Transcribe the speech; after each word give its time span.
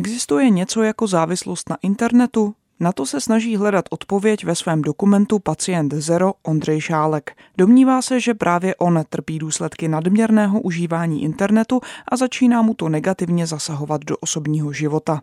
Existuje 0.00 0.50
něco 0.50 0.82
jako 0.82 1.06
závislost 1.06 1.68
na 1.70 1.76
internetu? 1.82 2.54
Na 2.82 2.92
to 2.92 3.06
se 3.06 3.20
snaží 3.20 3.56
hledat 3.56 3.84
odpověď 3.90 4.44
ve 4.44 4.54
svém 4.54 4.82
dokumentu 4.82 5.38
Pacient 5.38 5.94
Zero 5.94 6.32
Ondřej 6.42 6.80
Šálek. 6.80 7.36
Domnívá 7.58 8.02
se, 8.02 8.20
že 8.20 8.34
právě 8.34 8.74
on 8.74 9.04
trpí 9.08 9.38
důsledky 9.38 9.88
nadměrného 9.88 10.60
užívání 10.60 11.22
internetu 11.22 11.80
a 12.08 12.16
začíná 12.16 12.62
mu 12.62 12.74
to 12.74 12.88
negativně 12.88 13.46
zasahovat 13.46 14.04
do 14.04 14.16
osobního 14.16 14.72
života. 14.72 15.20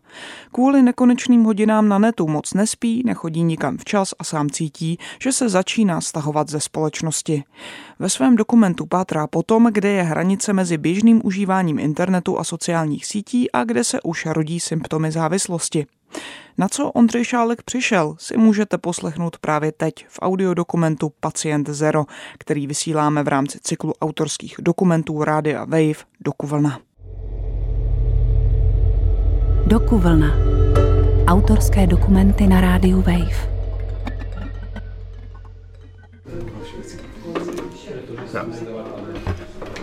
Kvůli 0.51 0.81
nekonečným 0.81 1.43
hodinám 1.43 1.89
na 1.89 1.99
netu 1.99 2.27
moc 2.27 2.53
nespí, 2.53 3.03
nechodí 3.05 3.43
nikam 3.43 3.77
včas 3.77 4.13
a 4.19 4.23
sám 4.23 4.49
cítí, 4.49 4.97
že 5.21 5.31
se 5.31 5.49
začíná 5.49 6.01
stahovat 6.01 6.49
ze 6.49 6.59
společnosti. 6.59 7.43
Ve 7.99 8.09
svém 8.09 8.35
dokumentu 8.35 8.85
pátrá 8.85 9.27
potom, 9.27 9.69
kde 9.71 9.89
je 9.89 10.03
hranice 10.03 10.53
mezi 10.53 10.77
běžným 10.77 11.21
užíváním 11.23 11.79
internetu 11.79 12.39
a 12.39 12.43
sociálních 12.43 13.05
sítí 13.05 13.51
a 13.51 13.63
kde 13.63 13.83
se 13.83 14.01
už 14.01 14.25
rodí 14.25 14.59
symptomy 14.59 15.11
závislosti. 15.11 15.85
Na 16.57 16.67
co 16.67 16.91
Ondřej 16.91 17.25
Šálek 17.25 17.63
přišel, 17.63 18.15
si 18.19 18.37
můžete 18.37 18.77
poslechnout 18.77 19.37
právě 19.37 19.71
teď 19.71 20.05
v 20.09 20.19
audiodokumentu 20.21 21.11
Pacient 21.19 21.69
Zero, 21.69 22.05
který 22.39 22.67
vysíláme 22.67 23.23
v 23.23 23.27
rámci 23.27 23.59
cyklu 23.61 23.93
autorských 24.01 24.55
dokumentů 24.59 25.23
Rádia 25.23 25.65
Wave 25.65 26.05
Dokuvlna. 26.21 26.79
Dokuvlna. 29.65 30.27
Autorské 31.27 31.87
dokumenty 31.87 32.47
na 32.47 32.61
rádiu 32.61 33.01
Wave. 33.01 33.57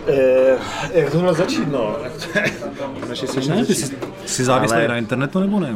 Eh, 0.07 0.57
jak 0.93 1.11
to 1.11 1.33
začít, 1.33 1.71
no? 1.71 1.97
Jsi, 3.13 3.97
jsi 4.25 4.43
závislý 4.43 4.77
Ale... 4.77 4.87
na 4.87 4.97
internetu 4.97 5.39
nebo 5.39 5.59
ne? 5.59 5.75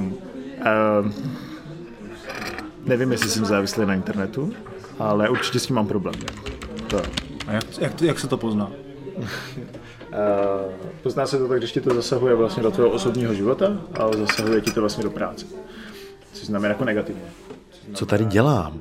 Uh, 0.59 1.11
nevím, 2.85 3.11
jestli 3.11 3.29
jsem 3.29 3.45
závislý 3.45 3.85
na 3.85 3.93
internetu, 3.93 4.53
ale 4.99 5.29
určitě 5.29 5.59
s 5.59 5.65
tím 5.65 5.75
mám 5.75 5.87
problém. 5.87 6.15
To. 6.87 7.01
A 7.47 7.51
jak, 7.51 7.63
jak, 7.79 8.01
jak 8.01 8.19
se 8.19 8.27
to 8.27 8.37
pozná? 8.37 8.71
uh, 9.17 9.25
pozná 11.03 11.27
se 11.27 11.37
to 11.37 11.47
tak, 11.47 11.57
když 11.57 11.71
ti 11.71 11.81
to 11.81 11.93
zasahuje 11.93 12.35
vlastně 12.35 12.63
do 12.63 12.71
tvého 12.71 12.89
osobního 12.89 13.33
života, 13.33 13.77
ale 13.99 14.17
zasahuje 14.17 14.61
ti 14.61 14.71
to 14.71 14.81
vlastně 14.81 15.03
do 15.03 15.11
práce. 15.11 15.45
Což 16.33 16.45
znamená 16.45 16.69
jako 16.69 16.85
negativně. 16.85 17.21
Co 17.93 18.05
tady 18.05 18.25
dělám? 18.25 18.79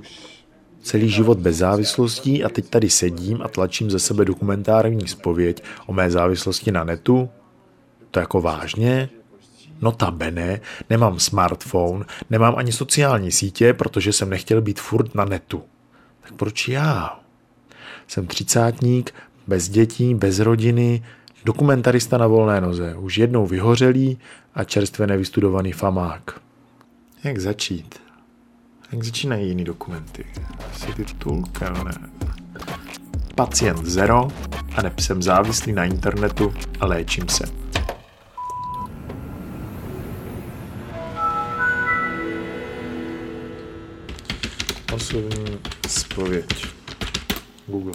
Celý 0.82 1.08
život 1.08 1.38
bez 1.38 1.56
závislostí 1.56 2.44
a 2.44 2.48
teď 2.48 2.68
tady 2.68 2.90
sedím 2.90 3.42
a 3.42 3.48
tlačím 3.48 3.90
ze 3.90 3.98
sebe 3.98 4.24
dokumentární 4.24 5.08
zpověď 5.08 5.62
o 5.86 5.92
mé 5.92 6.10
závislosti 6.10 6.72
na 6.72 6.84
netu? 6.84 7.28
To 8.10 8.20
jako 8.20 8.40
vážně? 8.40 9.08
Notabene, 9.80 10.60
nemám 10.90 11.18
smartphone, 11.18 12.04
nemám 12.30 12.54
ani 12.56 12.72
sociální 12.72 13.32
sítě, 13.32 13.72
protože 13.72 14.12
jsem 14.12 14.30
nechtěl 14.30 14.60
být 14.60 14.80
furt 14.80 15.14
na 15.14 15.24
netu. 15.24 15.62
Tak 16.20 16.32
proč 16.32 16.68
já? 16.68 17.20
Jsem 18.08 18.26
třicátník, 18.26 19.14
bez 19.46 19.68
dětí, 19.68 20.14
bez 20.14 20.38
rodiny, 20.38 21.04
dokumentarista 21.44 22.18
na 22.18 22.26
volné 22.26 22.60
noze, 22.60 22.94
už 22.94 23.18
jednou 23.18 23.46
vyhořelý 23.46 24.18
a 24.54 24.64
čerstvě 24.64 25.06
nevystudovaný 25.06 25.72
famák. 25.72 26.40
Jak 27.24 27.38
začít? 27.38 28.00
Jak 28.92 29.04
začínají 29.04 29.48
jiný 29.48 29.64
dokumenty? 29.64 30.26
Asi 30.72 30.92
titulka, 30.92 31.72
ne? 31.84 31.92
Pacient 33.34 33.86
zero 33.86 34.28
a 34.74 34.82
ne 34.82 34.92
jsem 35.00 35.22
závislý 35.22 35.72
na 35.72 35.84
internetu 35.84 36.54
a 36.80 36.86
léčím 36.86 37.28
se. 37.28 37.67
Osobní 44.98 45.58
zpověď. 45.88 46.66
Google. 47.66 47.94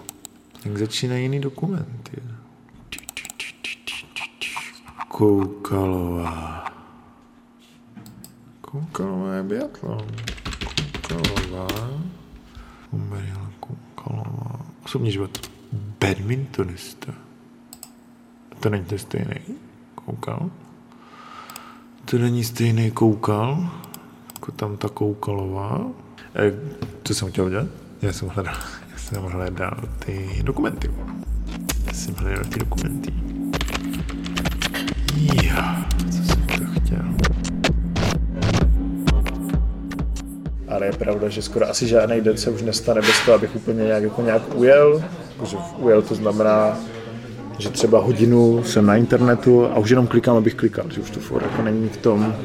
Jak 0.66 0.78
začínají 0.78 1.24
jiný 1.24 1.42
dokumenty? 1.42 2.22
Koukalová. 5.08 6.66
Koukalová 8.62 9.34
je 9.34 9.44
biatlon. 9.44 10.08
Koukalová. 11.08 11.68
Umberila 12.92 13.52
Koukalová. 13.60 14.66
Osobní 14.86 15.12
život. 15.12 15.52
Badmintonista. 16.00 17.14
To 18.60 18.70
není 18.70 18.86
to 18.86 18.98
stejný 18.98 19.40
koukal. 19.96 20.52
To 22.06 22.18
není 22.18 22.44
stejný 22.44 22.92
koukal, 22.92 23.70
jako 24.34 24.52
tam 24.52 24.78
ta 24.78 24.90
koukalová. 24.90 26.03
E, 26.36 26.54
co 27.04 27.14
jsem 27.14 27.32
chtěl 27.32 27.50
dělat? 27.50 27.68
Já 28.02 28.14
jsem 28.14 28.28
hledal, 28.28 28.56
já 28.92 28.98
jsem 28.98 29.24
hledal 29.24 29.78
ty 30.06 30.42
dokumenty. 30.44 30.92
Já 31.88 31.94
jsem 31.94 32.16
hledal 32.16 32.44
ty 32.44 32.60
dokumenty. 32.60 33.14
Jo, 35.44 35.64
co 36.12 36.24
jsem 36.24 36.48
to 36.48 36.80
chtěl? 36.80 37.06
Ale 40.68 40.86
je 40.86 40.92
pravda, 40.92 41.30
že 41.30 41.42
skoro 41.42 41.70
asi 41.70 41.88
žádný 41.88 42.22
den 42.22 42.38
se 42.38 42.50
už 42.50 42.62
nestane 42.62 43.02
bez 43.02 43.26
toho, 43.26 43.36
abych 43.36 43.56
úplně 43.56 43.84
nějak, 43.84 44.04
jako 44.04 44.22
nějak 44.22 44.42
ujel. 44.56 45.04
Protože 45.38 45.58
ujel 45.78 46.02
to 46.02 46.16
znamená, 46.16 46.78
že 47.58 47.70
třeba 47.70 48.00
hodinu 48.00 48.64
jsem 48.64 48.86
na 48.86 48.96
internetu 48.96 49.66
a 49.66 49.78
už 49.78 49.90
jenom 49.90 50.08
klikám, 50.08 50.38
abych 50.38 50.56
klikal, 50.56 50.86
že 50.90 51.02
už 51.02 51.10
to 51.10 51.20
furt 51.20 51.44
jako 51.44 51.62
není 51.62 51.90
v 51.90 51.98
tom, 51.98 52.36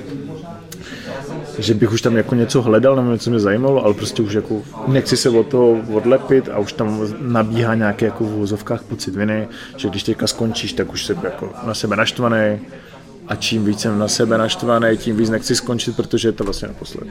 že 1.58 1.74
bych 1.74 1.92
už 1.92 2.02
tam 2.02 2.16
jako 2.16 2.34
něco 2.34 2.62
hledal 2.62 2.96
nebo 2.96 3.12
něco 3.12 3.30
mě 3.30 3.40
zajímalo, 3.40 3.84
ale 3.84 3.94
prostě 3.94 4.22
už 4.22 4.32
jako 4.32 4.62
nechci 4.86 5.16
se 5.16 5.30
od 5.30 5.46
toho 5.46 5.76
odlepit 5.92 6.48
a 6.48 6.58
už 6.58 6.72
tam 6.72 7.06
nabíhá 7.20 7.74
nějaký 7.74 8.04
jako 8.04 8.24
v 8.24 8.28
vozovkách 8.28 8.82
pocit 8.82 9.16
viny, 9.16 9.48
že 9.76 9.88
když 9.88 10.02
teďka 10.02 10.26
skončíš, 10.26 10.72
tak 10.72 10.92
už 10.92 11.06
jsem 11.06 11.18
jako 11.24 11.50
na 11.66 11.74
sebe 11.74 11.96
naštvaný 11.96 12.60
a 13.28 13.34
čím 13.34 13.64
víc 13.64 13.80
jsem 13.80 13.98
na 13.98 14.08
sebe 14.08 14.38
naštvaný, 14.38 14.96
tím 14.96 15.16
víc 15.16 15.30
nechci 15.30 15.56
skončit, 15.56 15.96
protože 15.96 16.28
je 16.28 16.32
to 16.32 16.44
vlastně 16.44 16.68
naposled. 16.68 17.08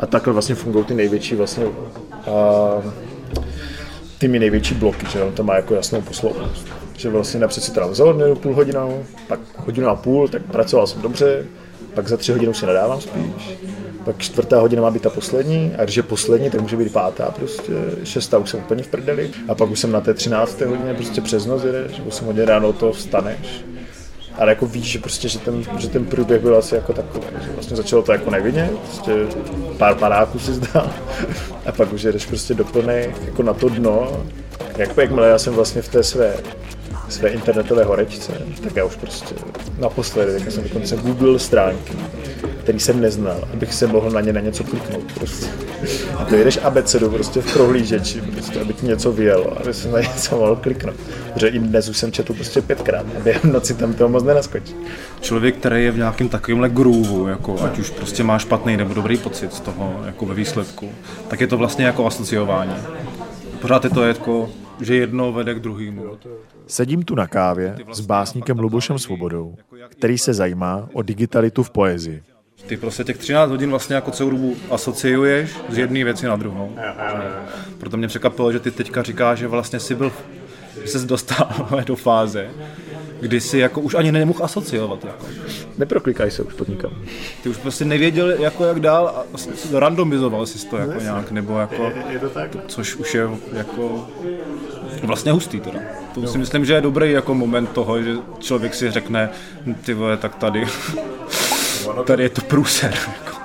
A 0.00 0.06
takhle 0.06 0.32
vlastně 0.32 0.54
fungují 0.54 0.84
ty 0.84 0.94
největší 0.94 1.34
vlastně 1.34 1.64
a, 1.64 2.30
ty 4.18 4.28
největší 4.28 4.74
bloky, 4.74 5.06
že 5.12 5.20
to 5.34 5.42
má 5.42 5.54
jako 5.54 5.74
jasnou 5.74 6.00
posloupnost. 6.00 6.66
Že 6.96 7.10
vlastně 7.10 7.40
napřed 7.40 7.64
si 7.64 7.72
teda 7.72 7.86
vzal 7.86 8.36
půl 8.42 8.54
hodinou, 8.54 9.04
pak 9.28 9.40
hodinu 9.56 9.88
a 9.88 9.96
půl, 9.96 10.28
tak 10.28 10.42
pracoval 10.42 10.86
jsem 10.86 11.02
dobře, 11.02 11.46
pak 11.94 12.08
za 12.08 12.16
tři 12.16 12.32
hodiny 12.32 12.54
si 12.54 12.66
nadávám 12.66 13.00
spíš, 13.00 13.58
pak 14.04 14.18
čtvrtá 14.18 14.60
hodina 14.60 14.82
má 14.82 14.90
být 14.90 15.02
ta 15.02 15.10
poslední, 15.10 15.72
a 15.78 15.84
když 15.84 15.96
je 15.96 16.02
poslední, 16.02 16.50
tak 16.50 16.60
může 16.60 16.76
být 16.76 16.92
pátá, 16.92 17.30
prostě. 17.30 17.72
Šestá 18.04 18.38
už 18.38 18.50
jsem 18.50 18.60
úplně 18.60 18.82
v 18.82 18.88
prdeli, 18.88 19.30
a 19.48 19.54
pak 19.54 19.70
už 19.70 19.78
jsem 19.78 19.92
na 19.92 20.00
té 20.00 20.14
třinácté 20.14 20.66
hodině 20.66 20.94
prostě 20.94 21.20
přes 21.20 21.46
noc 21.46 21.64
jedeš, 21.64 22.02
8 22.06 22.26
hodin 22.26 22.44
ráno 22.44 22.72
to 22.72 22.92
vstaneš, 22.92 23.64
ale 24.38 24.52
jako 24.52 24.66
víš, 24.66 24.84
že 24.84 24.98
prostě, 24.98 25.28
že 25.28 25.38
ten, 25.38 25.64
že 25.78 25.88
ten 25.88 26.04
průběh 26.04 26.42
byl 26.42 26.56
asi 26.56 26.74
jako 26.74 26.92
takový, 26.92 27.24
že 27.44 27.52
vlastně 27.52 27.76
začalo 27.76 28.02
to 28.02 28.12
jako 28.12 28.30
nevinně, 28.30 28.70
prostě 28.82 29.12
pár 29.78 29.94
paráků 29.94 30.38
si 30.38 30.52
zdal 30.52 30.90
a 31.66 31.72
pak 31.72 31.92
už 31.92 32.02
jedeš 32.02 32.26
prostě 32.26 32.54
do 32.54 32.64
jako 33.24 33.42
na 33.42 33.54
to 33.54 33.68
dno, 33.68 34.24
jak 34.76 34.96
jakmile 34.96 35.28
já 35.28 35.38
jsem 35.38 35.54
vlastně 35.54 35.82
v 35.82 35.88
té 35.88 36.02
své 36.02 36.36
své 37.14 37.28
internetové 37.28 37.84
horečce, 37.84 38.32
tak 38.62 38.76
já 38.76 38.84
už 38.84 38.96
prostě 38.96 39.34
naposledy, 39.78 40.40
tak 40.40 40.52
jsem 40.52 40.62
dokonce 40.62 40.96
Google 40.96 41.38
stránky, 41.38 41.92
který 42.62 42.80
jsem 42.80 43.00
neznal, 43.00 43.48
abych 43.52 43.74
se 43.74 43.86
mohl 43.86 44.10
na 44.10 44.20
ně 44.20 44.32
na 44.32 44.40
něco 44.40 44.64
kliknout 44.64 45.12
prostě. 45.12 45.46
A 46.16 46.24
to 46.24 46.34
jedeš 46.34 46.58
abecedu 46.62 47.10
prostě 47.10 47.40
v 47.40 47.52
prohlížeči, 47.52 48.20
prostě, 48.20 48.60
aby 48.60 48.72
ti 48.72 48.86
něco 48.86 49.12
vyjelo, 49.12 49.60
aby 49.60 49.74
se 49.74 49.88
na 49.88 50.00
něco 50.00 50.36
mohl 50.36 50.56
kliknout. 50.56 50.94
Protože 51.34 51.48
i 51.48 51.58
dnes 51.58 51.88
už 51.88 51.96
jsem 51.96 52.12
četl 52.12 52.34
prostě 52.34 52.62
pětkrát 52.62 53.06
a 53.18 53.20
během 53.20 53.52
noci 53.52 53.74
tam 53.74 53.94
toho 53.94 54.08
moc 54.08 54.24
nenaskočí. 54.24 54.74
Člověk, 55.20 55.56
který 55.56 55.84
je 55.84 55.90
v 55.90 55.96
nějakém 55.96 56.28
takovémhle 56.28 56.68
groovu, 56.68 57.26
jako 57.26 57.56
ať 57.64 57.78
už 57.78 57.90
prostě 57.90 58.24
má 58.24 58.38
špatný 58.38 58.76
nebo 58.76 58.94
dobrý 58.94 59.16
pocit 59.16 59.54
z 59.54 59.60
toho 59.60 60.00
jako 60.06 60.26
ve 60.26 60.34
výsledku, 60.34 60.90
tak 61.28 61.40
je 61.40 61.46
to 61.46 61.56
vlastně 61.56 61.84
jako 61.84 62.06
asociování. 62.06 62.74
Pořád 63.60 63.84
je 63.84 63.90
to 63.90 64.02
jako 64.02 64.48
že 64.80 64.96
jedno 64.96 65.32
vede 65.32 65.54
k 65.54 65.58
druhému. 65.58 66.18
Sedím 66.66 67.02
tu 67.02 67.14
na 67.14 67.26
kávě 67.26 67.76
s 67.92 68.00
básníkem 68.00 68.58
Lubošem 68.58 68.98
Svobodou, 68.98 69.56
který 69.88 70.18
se 70.18 70.34
zajímá 70.34 70.88
o 70.92 71.02
digitalitu 71.02 71.62
v 71.62 71.70
poezii. 71.70 72.22
Ty 72.66 72.76
prostě 72.76 73.04
těch 73.04 73.18
13 73.18 73.50
hodin 73.50 73.70
vlastně 73.70 73.94
jako 73.94 74.10
celou 74.10 74.30
dobu 74.30 74.56
asociuješ 74.70 75.50
z 75.68 75.78
jedné 75.78 76.04
věci 76.04 76.26
na 76.26 76.36
druhou. 76.36 76.76
Proto 77.78 77.96
mě 77.96 78.08
překvapilo, 78.08 78.52
že 78.52 78.60
ty 78.60 78.70
teďka 78.70 79.02
říkáš, 79.02 79.38
že 79.38 79.48
vlastně 79.48 79.80
si 79.80 79.94
byl, 79.94 80.12
že 80.82 80.88
jsi 80.88 81.06
dostal 81.06 81.68
do 81.86 81.96
fáze, 81.96 82.50
kdy 83.24 83.40
si 83.40 83.58
jako 83.58 83.80
už 83.80 83.94
ani 83.94 84.12
nemohl 84.12 84.44
asociovat. 84.44 85.04
Jako. 85.04 85.26
Neproklikaj 85.78 86.30
se 86.30 86.42
už 86.42 86.54
podnikám. 86.54 86.90
Ty 87.42 87.48
už 87.48 87.56
prostě 87.56 87.84
nevěděl, 87.84 88.30
jako 88.30 88.64
jak 88.64 88.80
dál 88.80 89.08
a 89.08 89.24
randomizoval 89.78 90.46
si 90.46 90.66
to 90.66 90.76
jako 90.76 91.00
nějak, 91.00 91.30
nebo 91.30 91.58
jako, 91.58 91.82
je, 91.82 92.04
je 92.08 92.18
to 92.18 92.28
tak? 92.28 92.50
což 92.66 92.96
už 92.96 93.14
je 93.14 93.28
jako 93.52 94.08
vlastně 95.02 95.32
hustý 95.32 95.60
teda. 95.60 95.80
To 96.14 96.20
jo. 96.20 96.26
si 96.26 96.38
myslím, 96.38 96.64
že 96.64 96.74
je 96.74 96.80
dobrý 96.80 97.12
jako 97.12 97.34
moment 97.34 97.70
toho, 97.70 98.02
že 98.02 98.14
člověk 98.38 98.74
si 98.74 98.90
řekne, 98.90 99.30
ty 99.84 99.94
vole, 99.94 100.16
tak 100.16 100.34
tady 100.34 100.66
tady 102.04 102.22
je 102.22 102.28
to 102.28 102.40
průser. 102.40 102.94
Jako. 103.06 103.38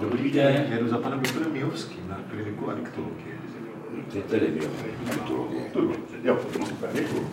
Dobrý 0.00 0.30
den, 0.30 0.64
jedu 0.70 0.88
za 0.88 0.98
panem 0.98 1.20
doktorem 1.20 1.52
Mihovským 1.52 2.04
Jo, 6.22 6.38
super, 6.68 6.90
děkuji. 6.92 7.30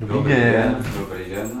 Dobrý 0.00 0.34
den. 0.34 0.76
Dobrý 0.98 1.30
den. 1.30 1.60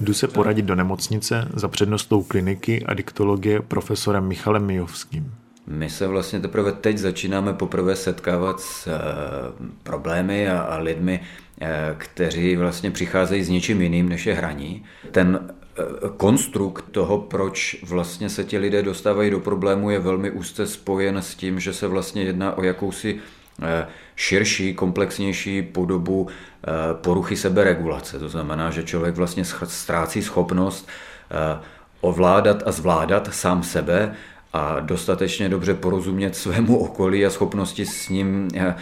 Jdu 0.00 0.14
se 0.14 0.28
poradit 0.28 0.62
do 0.62 0.74
nemocnice 0.74 1.48
za 1.54 1.68
přednostou 1.68 2.22
kliniky 2.22 2.84
adiktologie 2.86 3.62
profesorem 3.62 4.24
Michalem 4.24 4.66
Mijovským. 4.66 5.34
My 5.66 5.90
se 5.90 6.06
vlastně 6.06 6.40
teprve 6.40 6.72
teď 6.72 6.98
začínáme 6.98 7.52
poprvé 7.52 7.96
setkávat 7.96 8.60
s 8.60 8.86
e, 8.86 8.92
problémy 9.82 10.48
a, 10.48 10.60
a 10.60 10.78
lidmi, 10.78 11.20
kteří 11.98 12.56
vlastně 12.56 12.90
přicházejí 12.90 13.44
s 13.44 13.48
něčím 13.48 13.82
jiným, 13.82 14.08
než 14.08 14.26
je 14.26 14.34
hraní. 14.34 14.84
Ten 15.10 15.40
e, 15.40 15.82
konstrukt 16.16 16.84
toho, 16.90 17.18
proč 17.18 17.76
vlastně 17.82 18.28
se 18.28 18.44
ti 18.44 18.58
lidé 18.58 18.82
dostávají 18.82 19.30
do 19.30 19.40
problému, 19.40 19.90
je 19.90 19.98
velmi 19.98 20.30
úzce 20.30 20.66
spojen 20.66 21.16
s 21.16 21.34
tím, 21.34 21.60
že 21.60 21.72
se 21.72 21.86
vlastně 21.86 22.22
jedná 22.22 22.58
o 22.58 22.62
jakousi 22.62 23.20
širší, 24.16 24.74
komplexnější 24.74 25.62
podobu 25.62 26.28
poruchy 26.92 27.36
seberegulace. 27.36 28.18
To 28.18 28.28
znamená, 28.28 28.70
že 28.70 28.82
člověk 28.82 29.14
vlastně 29.14 29.44
ztrácí 29.64 30.22
schopnost 30.22 30.88
ovládat 32.00 32.62
a 32.66 32.72
zvládat 32.72 33.34
sám 33.34 33.62
sebe 33.62 34.14
a 34.56 34.80
dostatečně 34.80 35.48
dobře 35.48 35.74
porozumět 35.74 36.36
svému 36.36 36.78
okolí 36.78 37.26
a 37.26 37.30
schopnosti 37.30 37.86
s 37.86 38.08
ním 38.08 38.48
eh, 38.54 38.60
eh, 38.66 38.76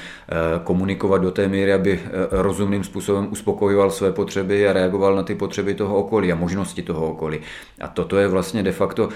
komunikovat 0.65 1.19
do 1.19 1.31
té 1.31 1.49
míry, 1.49 1.73
aby 1.73 2.01
eh, 2.05 2.11
rozumným 2.31 2.85
způsobem 2.85 3.29
uspokojoval 3.31 3.91
své 3.91 4.13
potřeby 4.13 4.69
a 4.69 4.73
reagoval 4.73 5.17
na 5.17 5.23
ty 5.23 5.35
potřeby 5.35 5.75
toho 5.75 5.97
okolí 5.97 6.33
a 6.33 6.37
možnosti 6.37 6.83
toho 6.83 7.11
okolí. 7.11 7.41
A 7.81 7.89
toto 7.89 8.17
je 8.17 8.29
vlastně 8.29 8.63
de 8.63 8.73
facto 8.73 9.09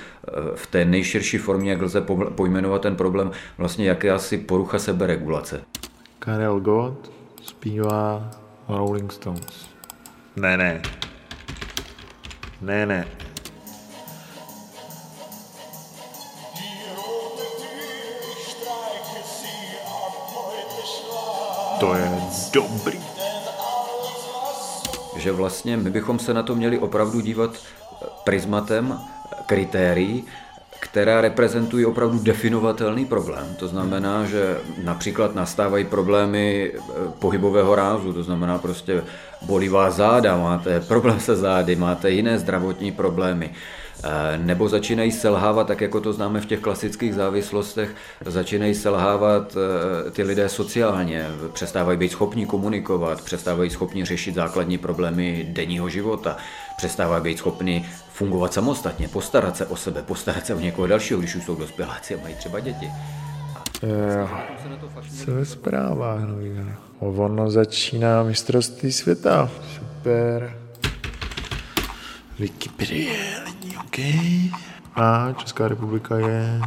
v 0.54 0.66
té 0.66 0.84
nejširší 0.84 1.38
formě, 1.38 1.70
jak 1.70 1.82
lze 1.82 2.04
pojmenovat 2.34 2.82
ten 2.82 2.96
problém, 2.96 3.30
vlastně 3.58 3.88
jakási 3.88 4.38
porucha 4.38 4.78
seberegulace. 4.78 5.60
Karel 6.18 6.60
Gott 6.60 7.12
zpívá 7.42 8.30
Rolling 8.68 9.12
Stones. 9.12 9.68
Ne, 10.36 10.56
ne. 10.56 10.82
Ne, 12.60 12.86
ne. 12.86 13.06
To 21.80 21.94
je 21.94 22.10
dobrý. 22.52 22.98
Že 25.16 25.32
vlastně 25.32 25.76
my 25.76 25.90
bychom 25.90 26.18
se 26.18 26.34
na 26.34 26.42
to 26.42 26.54
měli 26.54 26.78
opravdu 26.78 27.20
dívat 27.20 27.50
prismatem 28.24 28.98
kritérií, 29.46 30.24
která 30.80 31.20
reprezentují 31.20 31.86
opravdu 31.86 32.18
definovatelný 32.18 33.04
problém. 33.04 33.54
To 33.58 33.68
znamená, 33.68 34.24
že 34.24 34.58
například 34.84 35.34
nastávají 35.34 35.84
problémy 35.84 36.72
eh, 36.74 36.80
pohybového 37.18 37.74
rázu, 37.74 38.12
to 38.12 38.22
znamená 38.22 38.58
prostě 38.58 39.02
bolí 39.42 39.68
vás 39.68 39.94
záda, 39.94 40.36
máte 40.36 40.80
problém 40.80 41.20
se 41.20 41.36
zády, 41.36 41.76
máte 41.76 42.10
jiné 42.10 42.38
zdravotní 42.38 42.92
problémy. 42.92 43.50
Eh, 44.04 44.38
nebo 44.38 44.68
začínají 44.68 45.12
selhávat, 45.12 45.66
tak 45.66 45.80
jako 45.80 46.00
to 46.00 46.12
známe 46.12 46.40
v 46.40 46.46
těch 46.46 46.60
klasických 46.60 47.14
závislostech, 47.14 47.94
začínají 48.24 48.74
selhávat 48.74 49.56
eh, 50.06 50.10
ty 50.10 50.22
lidé 50.22 50.48
sociálně, 50.48 51.26
přestávají 51.52 51.98
být 51.98 52.12
schopni 52.12 52.46
komunikovat, 52.46 53.22
přestávají 53.22 53.70
schopni 53.70 54.04
řešit 54.04 54.34
základní 54.34 54.78
problémy 54.78 55.46
denního 55.52 55.88
života, 55.88 56.36
přestávají 56.76 57.22
být 57.22 57.38
schopni 57.38 57.88
fungovat 58.12 58.52
samostatně, 58.52 59.08
postarat 59.08 59.56
se 59.56 59.66
o 59.66 59.76
sebe, 59.76 60.02
postarat 60.02 60.46
se 60.46 60.54
o 60.54 60.60
někoho 60.60 60.86
dalšího, 60.86 61.20
když 61.20 61.34
už 61.34 61.44
jsou 61.44 61.54
dospěláci 61.54 62.14
a 62.14 62.22
mají 62.22 62.34
třeba 62.34 62.60
děti. 62.60 62.90
Jo, 63.82 64.28
co 65.24 65.36
je 65.36 65.44
zpráva, 65.44 66.18
Ono 66.98 67.50
začíná 67.50 68.22
mistrovství 68.22 68.92
světa. 68.92 69.50
Super. 69.78 70.56
Wikipedie 72.38 73.16
OK. 73.84 73.98
A 74.94 75.32
Česká 75.32 75.68
republika 75.68 76.18
je 76.18 76.60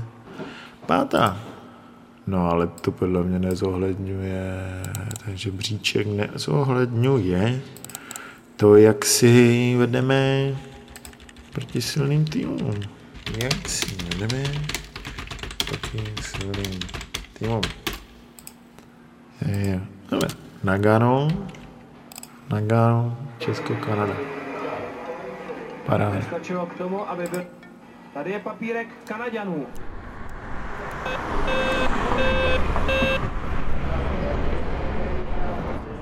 pátá. 0.86 1.38
No 2.28 2.50
ale 2.50 2.68
to 2.68 2.92
podle 2.92 3.24
mě 3.24 3.40
nezohledňuje, 3.40 4.44
ten 5.26 5.38
žebříček 5.38 6.08
nezohledňuje 6.08 7.62
to, 8.56 8.76
jak 8.76 9.06
si 9.06 9.76
vedeme 9.78 10.52
proti 11.52 11.82
silným 11.82 12.26
týmům. 12.26 12.80
Jak 13.44 13.70
si 13.70 13.96
vedeme 13.96 14.44
proti 15.66 16.14
silným 16.22 16.80
týmům. 17.40 17.62
Jo. 19.72 19.82
Nagano, 20.64 21.28
Nagano, 22.50 23.18
Česko, 23.40 23.74
Kanada. 23.76 24.41
Paráda. 25.92 26.18
K 26.66 26.78
tomu, 26.78 27.10
aby 27.10 27.24
byl... 27.28 27.44
Tady 28.14 28.32
je 28.32 28.40
papírek 28.40 28.88
Kanaďanů. 29.08 29.68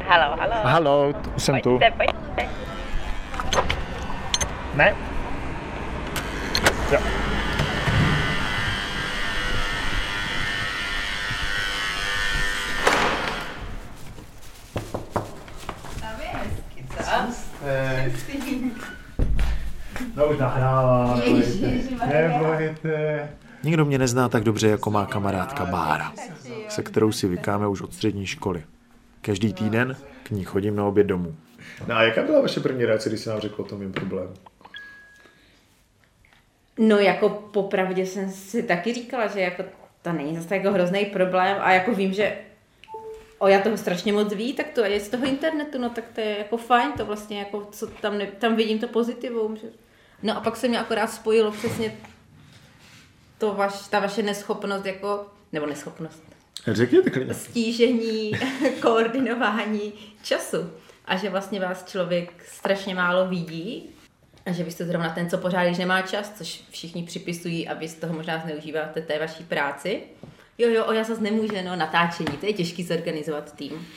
Halo, 0.07 0.35
halo. 0.37 0.53
Halo, 0.63 1.13
jsem 1.37 1.61
tu. 1.61 1.79
Pojďte, 1.79 1.91
pojďte. 1.91 2.49
Ne. 4.75 5.08
Už 20.29 20.37
nahrává, 20.37 21.19
nebojte. 22.07 23.29
Nikdo 23.63 23.85
mě 23.85 23.97
nezná 23.97 24.29
tak 24.29 24.43
dobře, 24.43 24.67
jako 24.67 24.91
má 24.91 25.05
kamarádka 25.05 25.65
Bára, 25.65 26.13
se 26.69 26.83
kterou 26.83 27.11
si 27.11 27.27
vykáme 27.27 27.67
už 27.67 27.81
od 27.81 27.93
střední 27.93 28.25
školy. 28.25 28.63
Každý 29.21 29.53
týden 29.53 29.95
k 30.23 30.31
ní 30.31 30.43
chodím 30.43 30.75
na 30.75 30.85
oběd 30.85 31.07
domů. 31.07 31.35
No 31.87 31.95
a 31.95 32.03
jaká 32.03 32.23
byla 32.23 32.41
vaše 32.41 32.59
první 32.59 32.85
reakce, 32.85 33.09
když 33.09 33.21
jsi 33.21 33.29
nám 33.29 33.39
řekl 33.39 33.61
o 33.61 33.65
tom 33.65 33.79
mým 33.79 33.91
problému? 33.91 34.33
No 36.77 36.97
jako 36.97 37.29
popravdě 37.29 38.05
jsem 38.05 38.31
si 38.31 38.63
taky 38.63 38.93
říkala, 38.93 39.27
že 39.27 39.39
jako 39.39 39.63
to 40.01 40.13
není 40.13 40.35
zase 40.35 40.55
jako 40.55 40.71
hrozný 40.71 41.05
problém 41.05 41.57
a 41.59 41.71
jako 41.71 41.93
vím, 41.93 42.13
že 42.13 42.37
o 43.39 43.47
já 43.47 43.61
toho 43.61 43.77
strašně 43.77 44.13
moc 44.13 44.33
ví, 44.33 44.53
tak 44.53 44.67
to 44.67 44.85
je 44.85 44.99
z 44.99 45.09
toho 45.09 45.25
internetu, 45.25 45.77
no 45.77 45.89
tak 45.89 46.03
to 46.15 46.21
je 46.21 46.37
jako 46.37 46.57
fajn, 46.57 46.91
to 46.91 47.05
vlastně 47.05 47.39
jako, 47.39 47.67
co 47.71 47.87
tam, 47.87 48.17
ne, 48.17 48.25
tam 48.25 48.55
vidím 48.55 48.79
to 48.79 48.87
pozitivum, 48.87 49.57
že... 49.57 49.67
No 50.23 50.37
a 50.37 50.41
pak 50.41 50.55
se 50.55 50.67
mě 50.67 50.79
akorát 50.79 51.07
spojilo 51.07 51.51
přesně 51.51 51.97
to 53.37 53.53
vaš, 53.53 53.87
ta 53.87 53.99
vaše 53.99 54.23
neschopnost 54.23 54.85
jako, 54.85 55.25
nebo 55.51 55.65
neschopnost, 55.65 56.23
Řekněte 56.67 57.09
klidně. 57.09 57.33
stížení, 57.33 58.31
koordinování 58.81 59.93
času. 60.23 60.71
A 61.05 61.17
že 61.17 61.29
vlastně 61.29 61.59
vás 61.59 61.85
člověk 61.85 62.43
strašně 62.47 62.95
málo 62.95 63.27
vidí 63.27 63.89
a 64.45 64.51
že 64.51 64.63
vy 64.63 64.71
jste 64.71 64.85
zrovna 64.85 65.09
ten, 65.09 65.29
co 65.29 65.37
pořád, 65.37 65.65
když 65.65 65.77
nemá 65.77 66.01
čas, 66.01 66.31
což 66.37 66.63
všichni 66.69 67.03
připisují 67.03 67.67
a 67.67 67.73
vy 67.73 67.87
z 67.87 67.95
toho 67.95 68.13
možná 68.13 68.39
zneužíváte 68.39 69.01
té 69.01 69.19
vaší 69.19 69.43
práci. 69.43 70.01
Jo, 70.57 70.69
jo, 70.69 70.85
o 70.85 70.93
já 70.93 71.03
zase 71.03 71.21
nemůže, 71.21 71.63
no, 71.63 71.75
natáčení, 71.75 72.37
to 72.37 72.45
je 72.45 72.53
těžký 72.53 72.83
zorganizovat 72.83 73.55
tým. 73.55 73.87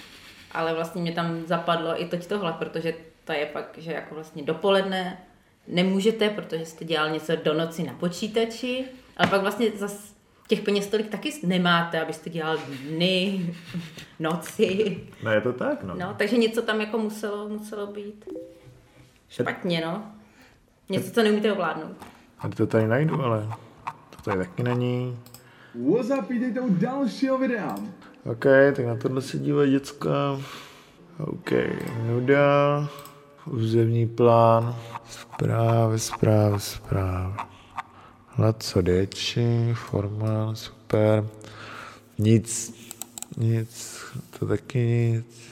Ale 0.53 0.75
vlastně 0.75 1.03
mě 1.03 1.13
tam 1.13 1.47
zapadlo 1.47 2.03
i 2.03 2.07
toť 2.07 2.27
tohle, 2.27 2.53
protože 2.53 2.95
to 3.25 3.33
je 3.33 3.47
pak, 3.47 3.75
že 3.79 3.93
jako 3.93 4.15
vlastně 4.15 4.43
dopoledne 4.43 5.19
nemůžete, 5.67 6.31
protože 6.31 6.67
jste 6.67 6.85
dělal 6.85 7.11
něco 7.11 7.37
do 7.37 7.55
noci 7.55 7.83
na 7.83 7.93
počítači, 7.93 8.85
ale 9.17 9.29
pak 9.29 9.41
vlastně 9.41 9.71
zase 9.77 10.13
těch 10.49 10.61
peněz 10.61 10.87
tolik 10.87 11.09
taky 11.09 11.33
nemáte, 11.43 12.01
abyste 12.01 12.31
dělal 12.31 12.59
dny, 12.89 13.47
noci. 14.19 15.01
No 15.25 15.33
je 15.33 15.41
to 15.41 15.53
tak, 15.53 15.83
no. 15.83 15.95
No, 15.99 16.15
takže 16.19 16.37
něco 16.37 16.63
tam 16.63 16.81
jako 16.81 16.99
muselo, 16.99 17.49
muselo 17.49 17.87
být 17.87 18.29
špatně, 19.29 19.81
no. 19.81 20.13
Něco, 20.89 21.11
co 21.11 21.23
neumíte 21.23 21.53
ovládnout. 21.53 21.97
A 22.39 22.49
to 22.49 22.67
tady 22.67 22.87
najdu, 22.87 23.23
ale 23.23 23.49
to 24.17 24.23
tady 24.23 24.39
taky 24.39 24.63
není. 24.63 25.19
What's 25.75 26.11
up, 26.19 26.31
vítejte 26.31 26.61
u 26.61 26.75
dalšího 26.75 27.39
videa. 27.39 27.77
OK, 28.25 28.45
tak 28.77 28.87
na 28.87 28.97
tohle 28.97 29.23
se 29.23 29.39
dívají 29.39 29.71
děcka. 29.71 30.41
OK, 31.19 31.51
nuda, 32.07 32.89
územní 33.47 34.09
plán, 34.09 34.77
Zprávy, 35.11 35.99
zprávy, 35.99 36.61
zprávy. 36.61 37.37
Laco 38.39 38.83
Deči, 38.83 39.75
formál, 39.75 40.57
super. 40.57 41.25
Nic, 42.19 42.75
nic, 43.37 44.03
to 44.39 44.47
taky 44.47 44.79
nic. 44.79 45.51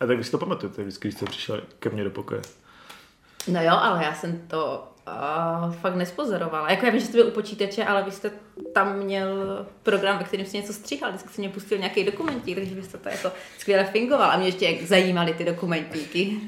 A 0.00 0.06
tak 0.06 0.18
vy 0.18 0.24
si 0.24 0.30
to 0.30 0.38
pamatujete, 0.38 0.82
vždycky, 0.82 1.08
když 1.08 1.14
jste 1.14 1.26
přišel 1.26 1.60
ke 1.78 1.90
mně 1.90 2.04
do 2.04 2.10
pokoje. 2.10 2.42
No 3.48 3.62
jo, 3.62 3.72
ale 3.72 4.04
já 4.04 4.14
jsem 4.14 4.38
to 4.48 4.88
uh, 5.08 5.74
fakt 5.74 5.94
nespozorovala. 5.94 6.70
Jako 6.70 6.86
já 6.86 6.92
vím, 6.92 7.00
že 7.00 7.06
jste 7.06 7.16
byl 7.16 7.26
u 7.26 7.30
počítače, 7.30 7.84
ale 7.84 8.02
vy 8.02 8.10
jste 8.10 8.30
tam 8.74 8.98
měl 8.98 9.66
program, 9.82 10.18
ve 10.18 10.24
kterém 10.24 10.46
jste 10.46 10.56
něco 10.56 10.72
stříhal, 10.72 11.10
vždycky 11.10 11.28
jste 11.28 11.42
mě 11.42 11.48
pustil 11.48 11.78
nějaký 11.78 12.04
dokumentík, 12.04 12.54
takže 12.54 12.74
byste 12.74 12.98
to 12.98 13.08
jako 13.08 13.32
skvěle 13.58 13.84
fingoval 13.84 14.30
a 14.30 14.36
mě 14.36 14.48
ještě 14.48 14.64
jak 14.64 14.82
zajímaly 14.82 15.34
ty 15.34 15.44
dokumentíky. 15.44 16.40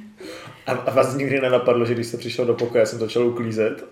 A, 0.69 0.73
a 0.73 0.95
vás 0.95 1.15
nikdy 1.15 1.41
nenapadlo, 1.41 1.87
že 1.87 1.95
když 1.95 2.07
jste 2.07 2.17
přišel 2.17 2.45
do 2.45 2.55
pokoje, 2.55 2.81
já 2.81 2.87
jsem 2.87 2.99
začal 2.99 3.27
uklízet? 3.27 3.85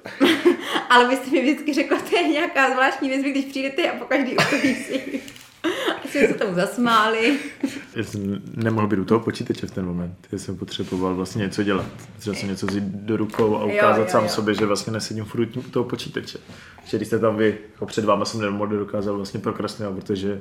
ale 0.91 1.09
vy 1.09 1.17
jste 1.17 1.31
mi 1.31 1.41
vždycky 1.41 1.75
řekl, 1.75 1.97
to 2.11 2.17
je 2.17 2.29
nějaká 2.29 2.71
zvláštní 2.71 3.09
věc, 3.09 3.23
když 3.23 3.45
přijdete 3.45 3.91
a 3.91 3.99
po 3.99 4.05
každý 4.05 4.37
uklízí. 4.37 5.01
A 6.05 6.09
jsme 6.09 6.29
se 6.29 6.35
tomu 6.35 6.55
zasmáli. 6.55 7.39
Já 7.97 8.05
jsem 8.05 8.43
nemohl 8.55 8.87
být 8.87 8.99
u 8.99 9.05
toho 9.05 9.21
počítače 9.21 9.67
v 9.67 9.71
ten 9.71 9.87
moment. 9.87 10.15
Já 10.33 10.39
jsem 10.39 10.57
potřeboval 10.57 11.15
vlastně 11.15 11.43
něco 11.43 11.63
dělat. 11.63 11.87
Třeba 12.19 12.37
jsem 12.37 12.49
něco 12.49 12.67
vzít 12.67 12.85
do 12.85 13.17
rukou 13.17 13.57
a 13.57 13.65
ukázat 13.65 13.97
Jo, 13.97 14.03
jo, 14.05 14.11
sám 14.11 14.23
jo. 14.23 14.29
sobě, 14.29 14.55
že 14.55 14.67
vlastně 14.67 14.93
nesedím 14.93 15.25
furt 15.25 15.57
u 15.57 15.63
toho 15.63 15.85
počítače. 15.85 16.39
Že 16.85 16.97
když 16.97 17.09
jste 17.09 17.19
tam 17.19 17.37
vy, 17.37 17.59
jako 17.73 17.87
před 17.87 18.05
váma 18.05 18.25
jsem 18.25 18.41
nemohl 18.41 18.77
dokázal 18.79 19.17
vlastně 19.17 19.41
prokrastinovat, 19.41 19.95
protože 19.95 20.41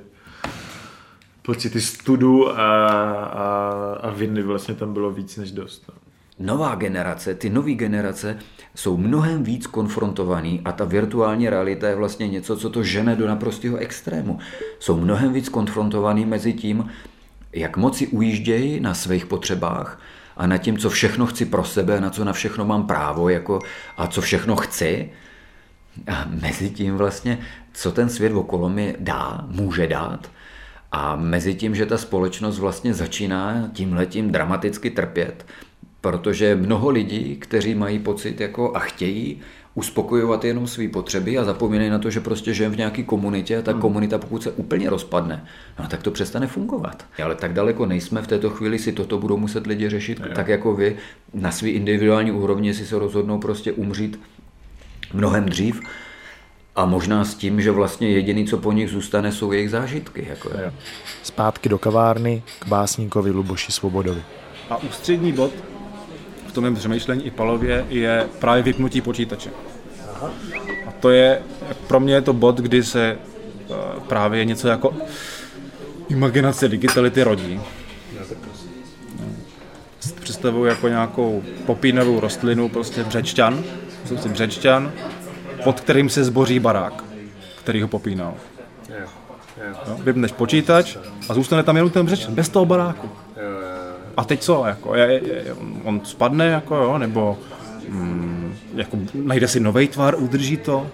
pocity 1.41 1.81
studu 1.81 2.49
a, 2.49 2.77
a, 3.25 3.69
a 4.01 4.09
viny 4.09 4.43
vlastně 4.43 4.75
tam 4.75 4.93
bylo 4.93 5.11
víc 5.11 5.37
než 5.37 5.51
dost. 5.51 5.83
No. 5.89 6.04
Nová 6.39 6.75
generace, 6.75 7.35
ty 7.35 7.49
nové 7.49 7.73
generace 7.73 8.37
jsou 8.75 8.97
mnohem 8.97 9.43
víc 9.43 9.67
konfrontovaný 9.67 10.61
a 10.65 10.71
ta 10.71 10.85
virtuální 10.85 11.49
realita 11.49 11.87
je 11.87 11.95
vlastně 11.95 12.27
něco, 12.27 12.57
co 12.57 12.69
to 12.69 12.83
žene 12.83 13.15
do 13.15 13.27
naprostého 13.27 13.77
extrému. 13.77 14.39
Jsou 14.79 14.99
mnohem 14.99 15.33
víc 15.33 15.49
konfrontovaný 15.49 16.25
mezi 16.25 16.53
tím, 16.53 16.89
jak 17.53 17.77
moc 17.77 17.97
si 17.97 18.07
ujíždějí 18.07 18.79
na 18.79 18.93
svých 18.93 19.25
potřebách 19.25 20.01
a 20.37 20.47
na 20.47 20.57
tím, 20.57 20.77
co 20.77 20.89
všechno 20.89 21.25
chci 21.25 21.45
pro 21.45 21.63
sebe, 21.63 22.01
na 22.01 22.09
co 22.09 22.25
na 22.25 22.33
všechno 22.33 22.65
mám 22.65 22.87
právo 22.87 23.29
jako, 23.29 23.59
a 23.97 24.07
co 24.07 24.21
všechno 24.21 24.55
chci. 24.55 25.11
A 26.07 26.25
mezi 26.41 26.69
tím 26.69 26.95
vlastně, 26.95 27.39
co 27.73 27.91
ten 27.91 28.09
svět 28.09 28.33
okolo 28.33 28.69
mi 28.69 28.95
dá, 28.99 29.45
může 29.47 29.87
dát. 29.87 30.31
A 30.91 31.15
mezi 31.15 31.55
tím, 31.55 31.75
že 31.75 31.85
ta 31.85 31.97
společnost 31.97 32.59
vlastně 32.59 32.93
začíná 32.93 33.69
tímhletím 33.73 34.31
dramaticky 34.31 34.89
trpět, 34.89 35.45
protože 36.05 36.55
mnoho 36.55 36.89
lidí, 36.89 37.35
kteří 37.35 37.75
mají 37.75 37.99
pocit 37.99 38.41
jako 38.41 38.75
a 38.75 38.79
chtějí 38.79 39.41
uspokojovat 39.75 40.45
jenom 40.45 40.67
své 40.67 40.87
potřeby 40.87 41.37
a 41.37 41.43
zapomínají 41.43 41.89
na 41.89 41.99
to, 41.99 42.09
že 42.09 42.19
prostě 42.19 42.53
žijeme 42.53 42.75
v 42.75 42.77
nějaké 42.77 43.03
komunitě 43.03 43.57
a 43.57 43.61
ta 43.61 43.73
komunita, 43.73 44.17
pokud 44.17 44.43
se 44.43 44.51
úplně 44.51 44.89
rozpadne, 44.89 45.45
no 45.79 45.87
tak 45.87 46.03
to 46.03 46.11
přestane 46.11 46.47
fungovat. 46.47 47.05
Ale 47.23 47.35
tak 47.35 47.53
daleko 47.53 47.85
nejsme, 47.85 48.21
v 48.21 48.27
této 48.27 48.49
chvíli 48.49 48.79
si 48.79 48.91
toto 48.91 49.17
budou 49.17 49.37
muset 49.37 49.67
lidi 49.67 49.89
řešit, 49.89 50.21
tak 50.35 50.47
jako 50.47 50.75
vy 50.75 50.95
na 51.33 51.51
svý 51.51 51.71
individuální 51.71 52.31
úrovni 52.31 52.73
si 52.73 52.85
se 52.85 52.99
rozhodnou 52.99 53.39
prostě 53.39 53.71
umřít 53.71 54.19
mnohem 55.13 55.45
dřív 55.45 55.81
a 56.75 56.85
možná 56.85 57.25
s 57.25 57.35
tím, 57.35 57.61
že 57.61 57.71
vlastně 57.71 58.09
jediný, 58.09 58.45
co 58.45 58.57
po 58.57 58.71
nich 58.71 58.89
zůstane, 58.89 59.31
jsou 59.31 59.51
jejich 59.51 59.69
zážitky. 59.69 60.25
Jako 60.29 60.49
je. 60.49 60.73
Zpátky 61.23 61.69
do 61.69 61.77
kavárny 61.77 62.43
k 62.59 62.67
básníkovi 62.67 63.31
Luboši 63.31 63.71
Svobodovi. 63.71 64.21
A 64.69 64.77
ústřední 64.77 65.31
bod 65.31 65.51
v 66.55 66.63
tom 66.63 66.63
mém 66.63 66.75
přemýšlení 66.75 67.25
i 67.25 67.31
palově 67.31 67.85
je 67.89 68.27
právě 68.39 68.63
vypnutí 68.63 69.01
počítače. 69.01 69.49
A 70.87 70.91
to 70.99 71.09
je, 71.09 71.41
pro 71.87 71.99
mě 71.99 72.13
je 72.13 72.21
to 72.21 72.33
bod, 72.33 72.57
kdy 72.57 72.83
se 72.83 73.17
eh, 73.17 73.73
právě 74.07 74.45
něco 74.45 74.67
jako 74.67 74.93
imaginace 76.09 76.67
digitality 76.67 77.23
rodí. 77.23 77.61
To 80.15 80.21
Představuji 80.21 80.65
jako 80.65 80.87
nějakou 80.87 81.43
popínovou 81.65 82.19
rostlinu, 82.19 82.69
prostě 82.69 83.03
břečťan, 83.03 83.63
si 84.21 84.29
břečťan, 84.29 84.91
pod 85.63 85.79
kterým 85.79 86.09
se 86.09 86.23
zboří 86.23 86.59
barák, 86.59 87.03
který 87.59 87.81
ho 87.81 87.87
popínal. 87.87 88.33
Jo, 88.89 89.97
vypneš 90.03 90.31
počítač 90.31 90.97
a 91.29 91.33
zůstane 91.33 91.63
tam 91.63 91.75
jenom 91.75 91.91
ten 91.91 92.05
břečťan, 92.05 92.35
bez 92.35 92.49
toho 92.49 92.65
baráku. 92.65 93.09
A 94.17 94.23
teď 94.23 94.41
co? 94.41 94.63
Jako, 94.65 94.95
je, 94.95 95.21
je, 95.23 95.55
on 95.83 96.01
spadne, 96.03 96.45
jako, 96.45 96.75
jo, 96.75 96.97
nebo 96.97 97.37
mm, 97.89 98.55
jako, 98.75 98.97
najde 99.13 99.47
si 99.47 99.59
nový 99.59 99.87
tvar, 99.87 100.15
udrží 100.17 100.57
to, 100.57 100.87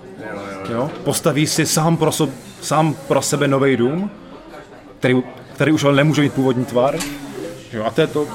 jo, 0.69 0.89
postaví 1.03 1.47
si 1.47 1.65
sám 1.65 1.97
pro, 1.97 2.11
so, 2.11 2.33
sám 2.61 2.93
pro 3.07 3.21
sebe 3.21 3.47
nový 3.47 3.77
dům, 3.77 4.11
který, 4.99 5.23
který 5.53 5.71
už 5.71 5.83
ale 5.83 5.95
nemůže 5.95 6.21
mít 6.21 6.33
původní 6.33 6.65
tvar. 6.65 6.97
Jo, 7.73 7.83
a 7.85 7.91
to 7.91 8.01
je 8.01 8.07
to, 8.07 8.27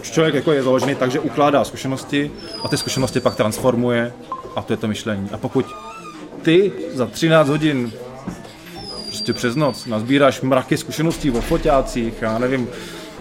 člověk 0.00 0.34
jako 0.34 0.52
je 0.52 0.62
založený 0.62 0.94
tak, 0.94 1.10
že 1.10 1.20
ukládá 1.20 1.64
zkušenosti 1.64 2.30
a 2.64 2.68
ty 2.68 2.76
zkušenosti 2.76 3.20
pak 3.20 3.36
transformuje 3.36 4.12
a 4.56 4.62
to 4.62 4.72
je 4.72 4.76
to 4.76 4.88
myšlení. 4.88 5.30
A 5.32 5.36
pokud 5.36 5.66
ty 6.42 6.72
za 6.94 7.06
13 7.06 7.48
hodin 7.48 7.92
prostě 9.06 9.32
přes 9.32 9.56
noc 9.56 9.86
nazbíráš 9.86 10.40
mraky 10.40 10.76
zkušeností 10.76 11.30
o 11.30 11.40
foťácích, 11.40 12.22
já 12.22 12.38
nevím, 12.38 12.68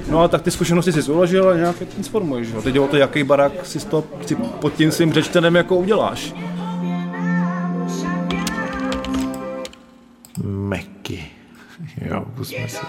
no 0.10 0.22
a 0.22 0.28
tak 0.28 0.42
ty 0.42 0.52
zkušenosti 0.52 0.92
si 0.92 1.12
uložil 1.12 1.50
a 1.50 1.56
nějak 1.56 1.80
je 1.80 1.86
transformuješ. 1.86 2.48
Jo. 2.48 2.62
Teď 2.62 2.80
o 2.80 2.88
to, 2.88 2.98
jaký 2.98 3.24
barák 3.24 3.66
si, 3.66 3.88
to, 3.88 4.04
si 4.26 4.36
pod 4.36 4.74
tím 4.74 4.92
svým 4.92 5.14
řečtenem 5.14 5.56
jako 5.56 5.76
uděláš. 5.76 6.34
Meky. 10.44 11.26
Jo, 12.02 12.26
pusme 12.36 12.70
si. 12.70 12.86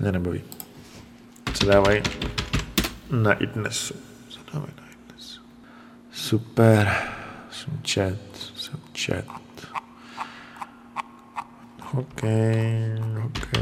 Mě 0.00 0.12
nebaví. 0.12 0.42
Co 1.54 1.66
dávají 1.66 2.02
na 3.10 3.32
dávají 3.32 3.32
na 3.32 3.32
iDnesu? 3.32 3.94
Super. 6.28 6.92
Jsem 7.50 7.80
chat. 7.92 8.36
Jsem 8.54 8.80
chat. 9.06 9.24
OK, 11.92 12.22
OK. 13.26 13.52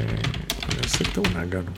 Já 0.76 0.88
se 0.88 1.04
k 1.04 1.14
tomu 1.14 1.26
naganu. 1.34 1.72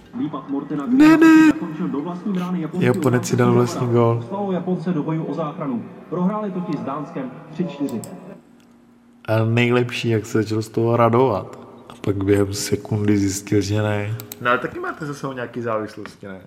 Ne, 0.87 1.17
ne! 1.17 1.53
Do 1.93 2.01
vlastní 2.01 2.33
brány 2.33 2.61
japonský 2.61 2.87
Japonec 2.87 3.29
si 3.29 3.37
dal 3.37 3.53
vlastní 3.53 3.87
gól. 3.87 4.17
Poslalo 4.17 4.53
Japonce 4.53 4.93
do 4.93 5.03
bojů 5.03 5.25
o 5.25 5.35
záchranu. 5.35 5.85
Prohráli 6.11 6.51
totiž 6.51 6.81
s 6.81 6.83
Dánskem 6.83 7.31
3-4. 7.55 8.01
A 9.25 9.45
nejlepší, 9.45 10.09
jak 10.09 10.27
se 10.27 10.43
začal 10.43 10.63
z 10.63 10.69
toho 10.69 10.97
radovat. 10.97 11.59
A 11.89 11.93
pak 12.01 12.25
během 12.25 12.55
sekundy 12.55 13.19
zjistil, 13.19 13.61
že 13.61 13.83
ne. 13.83 14.17
No 14.41 14.51
ale 14.51 14.59
taky 14.59 14.79
máte 14.79 15.07
zase 15.07 15.27
nějaký 15.35 15.61
závislosti, 15.61 16.27
ne? 16.27 16.41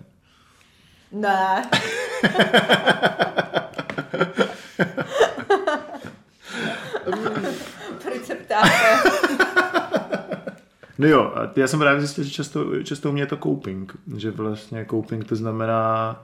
Ne. 1.12 1.70
Proč 8.04 8.26
se 8.26 8.36
ptáte? 8.36 8.70
No 11.02 11.08
jo, 11.08 11.32
a 11.36 11.52
já 11.56 11.68
jsem 11.68 11.80
právě 11.80 12.02
zjistil, 12.02 12.24
že 12.24 12.30
často, 12.32 12.84
často 12.84 13.10
u 13.10 13.12
mě 13.12 13.22
je 13.22 13.28
to 13.28 13.38
coping. 13.38 13.96
Že 14.18 14.32
vlastně 14.32 14.86
coping 14.90 15.26
to 15.28 15.36
znamená, 15.36 16.16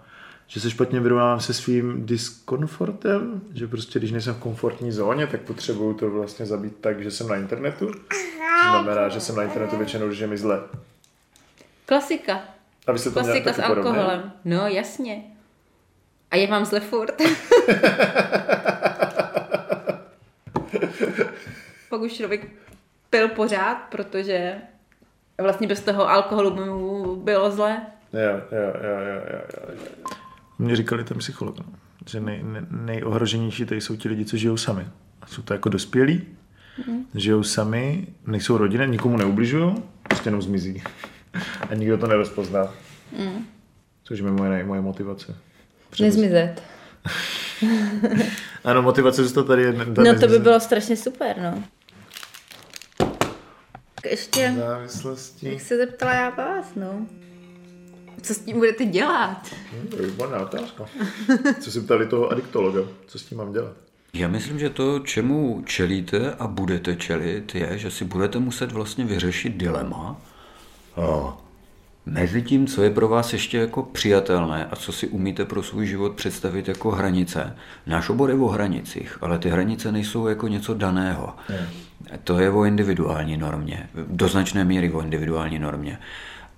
že 0.48 0.60
se 0.60 0.70
špatně 0.72 1.00
vyrovnávám 1.00 1.40
se 1.40 1.54
svým 1.54 2.06
diskomfortem, 2.06 3.42
že 3.54 3.68
prostě 3.68 4.00
když 4.00 4.12
nejsem 4.12 4.34
v 4.34 4.40
komfortní 4.40 4.92
zóně, 4.92 5.28
tak 5.28 5.42
potřebuju 5.42 5.94
to 5.94 6.10
vlastně 6.12 6.46
zabít 6.46 6.76
tak, 6.82 7.04
že 7.04 7.12
jsem 7.12 7.28
na 7.28 7.36
internetu. 7.36 7.92
To 7.92 8.70
znamená, 8.70 9.10
že 9.10 9.20
jsem 9.20 9.36
na 9.36 9.44
internetu 9.44 9.78
většinou, 9.78 10.12
že 10.12 10.24
je 10.24 10.28
mi 10.28 10.38
zle. 10.38 10.62
Klasika. 11.86 12.42
A 12.88 12.92
vy 12.92 13.00
jste 13.00 13.10
to 13.12 13.20
Klasika 13.20 13.54
s 13.54 13.56
taky 13.56 13.68
podobně? 13.68 13.90
alkoholem. 13.90 14.32
No, 14.46 14.68
jasně. 14.68 15.24
A 16.32 16.36
je 16.36 16.48
vám 16.48 16.66
zle 16.66 16.80
furt. 16.80 17.22
Pak 21.90 22.02
už 22.02 22.14
člověk 22.14 22.67
pil 23.10 23.30
pořád, 23.30 23.76
protože 23.76 24.56
vlastně 25.42 25.68
bez 25.68 25.82
toho 25.82 26.10
alkoholu 26.10 26.52
by 26.52 26.66
mu 26.66 27.16
bylo 27.16 27.52
zle. 27.52 27.82
Jo, 28.14 28.42
jo, 28.52 28.74
jo, 28.84 29.00
jo, 29.00 29.22
jo, 29.32 29.42
jo. 29.70 29.76
Mě 30.60 30.76
říkali 30.76 31.04
ten 31.04 31.18
psycholog, 31.18 31.60
no, 31.60 31.66
že 32.10 32.20
nej, 32.20 32.44
nej, 32.44 32.62
nejohroženější 32.72 33.66
tady 33.66 33.82
jsou 33.82 33.96
ti 33.96 34.10
lidi, 34.10 34.26
co 34.26 34.38
žijou 34.38 34.58
sami. 34.58 34.88
A 35.22 35.28
jsou 35.28 35.42
to 35.42 35.54
jako 35.54 35.70
dospělí, 35.70 36.22
mm. 36.88 37.06
žijou 37.16 37.44
sami, 37.44 38.08
nejsou 38.26 38.58
rodiny, 38.58 38.88
nikomu 38.88 39.18
neubližují, 39.18 39.76
prostě 40.04 40.28
jenom 40.28 40.42
zmizí. 40.42 40.84
A 41.70 41.74
nikdo 41.76 41.98
to 41.98 42.08
nerozpozná. 42.08 42.74
Mm. 43.18 43.46
Což 44.04 44.20
je 44.20 44.32
moje, 44.32 44.64
moje 44.64 44.82
motivace. 44.82 45.36
Nezmizet. 46.00 46.64
Ano, 48.64 48.82
motivace 48.82 49.24
zůstat 49.24 49.48
tady 49.48 49.62
je... 49.62 49.74
No 50.04 50.20
to 50.20 50.28
by 50.28 50.40
bylo 50.40 50.60
strašně 50.60 50.96
super, 50.96 51.36
no. 51.42 51.64
Ještě 54.10 54.54
Závislosti. 54.58 55.50
bych 55.50 55.62
se 55.62 55.78
zeptala 55.78 56.14
já 56.14 56.30
vás, 56.30 56.66
no. 56.76 57.06
Co 58.22 58.34
s 58.34 58.40
tím 58.40 58.58
budete 58.58 58.86
dělat? 58.86 59.42
Hm, 59.74 59.88
to 59.88 60.02
je 60.02 60.08
výborná 60.08 60.40
otázka. 60.40 60.86
Co 61.62 61.72
si 61.72 61.82
ptali 61.82 62.06
toho 62.08 62.30
adiktologa? 62.32 62.82
Co 63.08 63.20
s 63.20 63.24
tím 63.24 63.38
mám 63.38 63.54
dělat? 63.54 63.74
Já 64.14 64.28
myslím, 64.28 64.60
že 64.60 64.70
to, 64.70 65.00
čemu 65.00 65.64
čelíte 65.66 66.34
a 66.40 66.48
budete 66.48 66.96
čelit, 66.96 67.56
je, 67.56 67.78
že 67.78 67.92
si 67.92 68.06
budete 68.06 68.40
muset 68.40 68.72
vlastně 68.72 69.06
vyřešit 69.06 69.54
dilema 69.58 70.22
a 70.96 71.38
mezi 72.12 72.42
tím, 72.42 72.68
co 72.68 72.84
je 72.84 72.90
pro 72.90 73.08
vás 73.08 73.34
ještě 73.34 73.58
jako 73.58 73.84
přijatelné 73.84 74.66
a 74.66 74.76
co 74.76 74.92
si 74.92 75.08
umíte 75.08 75.46
pro 75.46 75.64
svůj 75.64 75.88
život 75.88 76.16
představit 76.16 76.68
jako 76.68 76.92
hranice. 76.92 77.56
Náš 77.88 78.10
obor 78.10 78.30
je 78.30 78.36
o 78.36 78.48
hranicích, 78.48 79.18
ale 79.22 79.40
ty 79.40 79.50
hranice 79.50 79.92
nejsou 79.92 80.28
jako 80.28 80.48
něco 80.48 80.74
daného. 80.74 81.36
To 82.24 82.40
je 82.40 82.50
o 82.50 82.64
individuální 82.64 83.38
normě, 83.38 83.90
do 84.08 84.28
značné 84.28 84.64
míry 84.64 84.92
o 84.92 85.02
individuální 85.02 85.60
normě. 85.60 86.00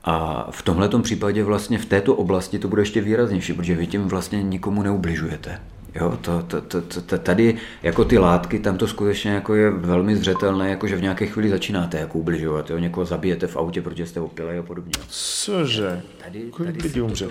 A 0.04 0.48
v 0.52 0.62
tomhle 0.62 0.90
případě 1.02 1.44
vlastně 1.44 1.78
v 1.78 1.86
této 1.86 2.16
oblasti 2.16 2.60
to 2.60 2.68
bude 2.68 2.82
ještě 2.82 3.02
výraznější, 3.02 3.54
protože 3.54 3.76
vy 3.76 3.88
tím 3.88 4.08
vlastně 4.08 4.44
nikomu 4.44 4.84
neubližujete. 4.84 5.60
Jo, 5.96 6.18
to, 6.22 6.44
to, 6.48 6.62
to, 6.62 6.82
to, 6.82 7.18
tady 7.18 7.58
jako 7.84 8.06
ty 8.06 8.18
látky, 8.18 8.60
tam 8.60 8.78
to 8.78 8.88
skutečně 8.88 9.32
jako 9.32 9.56
je 9.56 9.70
velmi 9.70 10.16
zřetelné, 10.16 10.70
jako 10.70 10.88
že 10.88 10.96
v 10.96 11.02
nějaké 11.02 11.26
chvíli 11.26 11.50
začínáte 11.50 12.00
jako 12.00 12.20
ubližovat, 12.20 12.70
jo, 12.70 12.78
někoho 12.78 13.06
zabijete 13.06 13.48
v 13.48 13.58
autě, 13.58 13.82
protože 13.82 14.06
jste 14.06 14.20
opilej 14.20 14.60
a 14.60 14.64
podobně. 14.64 14.92
Cože? 15.08 16.02
Tady, 16.24 16.40
Kolik 16.52 16.84
lidí 16.84 17.02
umřel? 17.02 17.30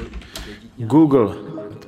Google. 0.76 1.34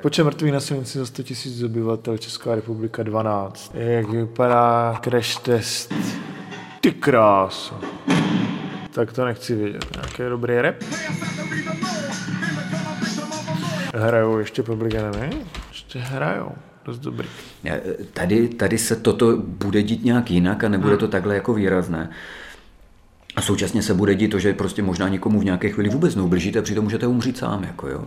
Počet 0.03 0.25
mrtvých 0.25 0.53
na 0.53 0.61
silnici 0.61 0.99
za 0.99 1.07
100 1.07 1.23
000 1.47 1.67
obyvatel, 1.67 2.19
Česká 2.19 2.55
republika 2.55 3.03
12. 3.03 3.73
Jak 3.75 4.09
vypadá 4.09 5.01
crash 5.05 5.37
test? 5.37 5.95
Ty 6.81 6.93
kráso. 6.93 7.75
Tak 8.91 9.13
to 9.13 9.25
nechci 9.25 9.55
vědět. 9.55 9.85
Nějaký 9.95 10.23
dobrý 10.29 10.55
rap? 10.61 10.75
Hrajou 13.95 14.39
ještě 14.39 14.63
Public 14.63 14.95
Enemy? 14.95 15.31
Ještě 15.95 16.15
hrajou. 16.15 16.53
Dost 16.85 16.99
dobrý. 16.99 17.29
Tady, 18.13 18.49
tady 18.49 18.79
se 18.79 18.97
toto 18.97 19.37
bude 19.37 19.83
dít 19.83 20.05
nějak 20.05 20.31
jinak 20.31 20.65
a 20.65 20.69
nebude 20.69 20.97
to 20.97 21.09
takhle 21.09 21.35
jako 21.35 21.55
výrazné. 21.55 22.11
A 23.37 23.43
současně 23.43 23.83
se 23.83 23.95
bude 23.95 24.15
dít 24.15 24.29
to, 24.29 24.39
že 24.39 24.55
prostě 24.55 24.83
možná 24.83 25.09
nikomu 25.09 25.41
v 25.41 25.45
nějaké 25.45 25.69
chvíli 25.69 25.89
vůbec 25.89 26.15
neublížíte 26.15 26.63
přitom 26.63 26.85
můžete 26.85 27.07
umřít 27.07 27.39
sám. 27.39 27.65
Jako 27.65 27.89
jo. 27.89 28.05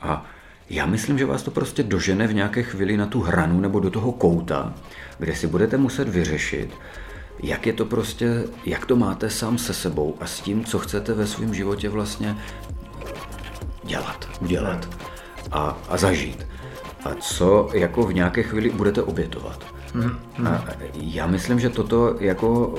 A 0.00 0.26
já 0.70 0.86
myslím, 0.86 1.18
že 1.18 1.26
vás 1.26 1.42
to 1.42 1.50
prostě 1.50 1.82
dožene 1.82 2.26
v 2.26 2.34
nějaké 2.34 2.62
chvíli 2.62 2.96
na 2.96 3.06
tu 3.06 3.20
hranu 3.20 3.60
nebo 3.60 3.80
do 3.80 3.90
toho 3.90 4.12
kouta, 4.12 4.74
kde 5.18 5.36
si 5.36 5.46
budete 5.46 5.76
muset 5.76 6.08
vyřešit, 6.08 6.70
jak 7.42 7.66
je 7.66 7.72
to 7.72 7.84
prostě, 7.84 8.44
jak 8.66 8.86
to 8.86 8.96
máte 8.96 9.30
sám 9.30 9.58
se 9.58 9.74
sebou 9.74 10.16
a 10.20 10.26
s 10.26 10.40
tím, 10.40 10.64
co 10.64 10.78
chcete 10.78 11.14
ve 11.14 11.26
svém 11.26 11.54
životě 11.54 11.88
vlastně 11.88 12.36
dělat, 13.84 14.28
udělat 14.40 14.88
a, 15.50 15.78
a 15.88 15.96
zažít. 15.96 16.57
A 17.04 17.14
co 17.20 17.68
jako 17.72 18.02
v 18.02 18.14
nějaké 18.14 18.42
chvíli 18.42 18.70
budete 18.70 19.02
obětovat. 19.02 19.64
A 20.44 20.64
já 20.94 21.26
myslím, 21.26 21.60
že 21.60 21.70
toto 21.70 22.16
jako 22.20 22.74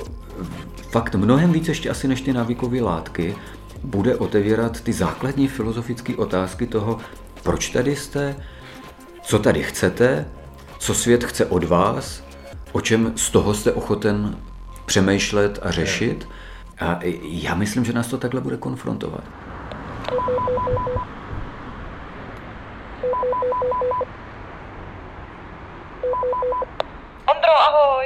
fakt 0.90 1.14
mnohem 1.14 1.52
víc 1.52 1.68
ještě 1.68 1.90
asi 1.90 2.08
než 2.08 2.20
ty 2.20 2.32
návykové 2.32 2.80
látky 2.80 3.36
bude 3.82 4.16
otevírat 4.16 4.80
ty 4.80 4.92
základní 4.92 5.48
filozofické 5.48 6.16
otázky 6.16 6.66
toho, 6.66 6.98
proč 7.42 7.68
tady 7.68 7.96
jste, 7.96 8.36
co 9.22 9.38
tady 9.38 9.62
chcete, 9.62 10.28
co 10.78 10.94
svět 10.94 11.24
chce 11.24 11.46
od 11.46 11.64
vás, 11.64 12.24
o 12.72 12.80
čem 12.80 13.12
z 13.16 13.30
toho 13.30 13.54
jste 13.54 13.72
ochoten 13.72 14.36
přemýšlet 14.86 15.58
a 15.62 15.70
řešit. 15.70 16.28
A 16.80 16.98
já 17.22 17.54
myslím, 17.54 17.84
že 17.84 17.92
nás 17.92 18.06
to 18.06 18.18
takhle 18.18 18.40
bude 18.40 18.56
konfrontovat. 18.56 19.24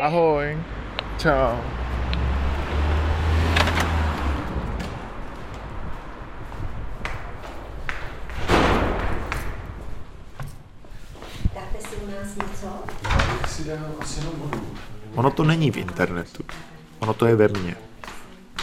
Ahoj. 0.05 0.59
Čau. 1.19 1.57
Dáte 11.55 11.79
si 11.79 11.97
u 11.97 12.11
nás 12.11 12.37
něco? 12.37 12.69
Ono 15.15 15.31
to 15.31 15.45
není 15.45 15.71
v 15.71 15.77
internetu. 15.77 16.45
Ono 16.99 17.15
to 17.15 17.27
je 17.27 17.37
ve 17.37 17.49
mně. 17.49 17.77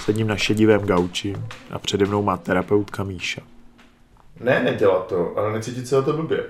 Sedím 0.03 0.27
na 0.27 0.35
šedivém 0.35 0.81
gauči 0.81 1.35
a 1.71 1.79
přede 1.79 2.05
mnou 2.05 2.21
má 2.21 2.37
terapeutka 2.37 3.03
Míša. 3.03 3.41
Ne, 4.39 4.63
nedělat 4.63 5.07
to, 5.07 5.37
ale 5.37 5.53
necítit 5.53 5.87
se 5.87 5.97
o 5.97 6.01
to 6.01 6.13
blbě. 6.13 6.43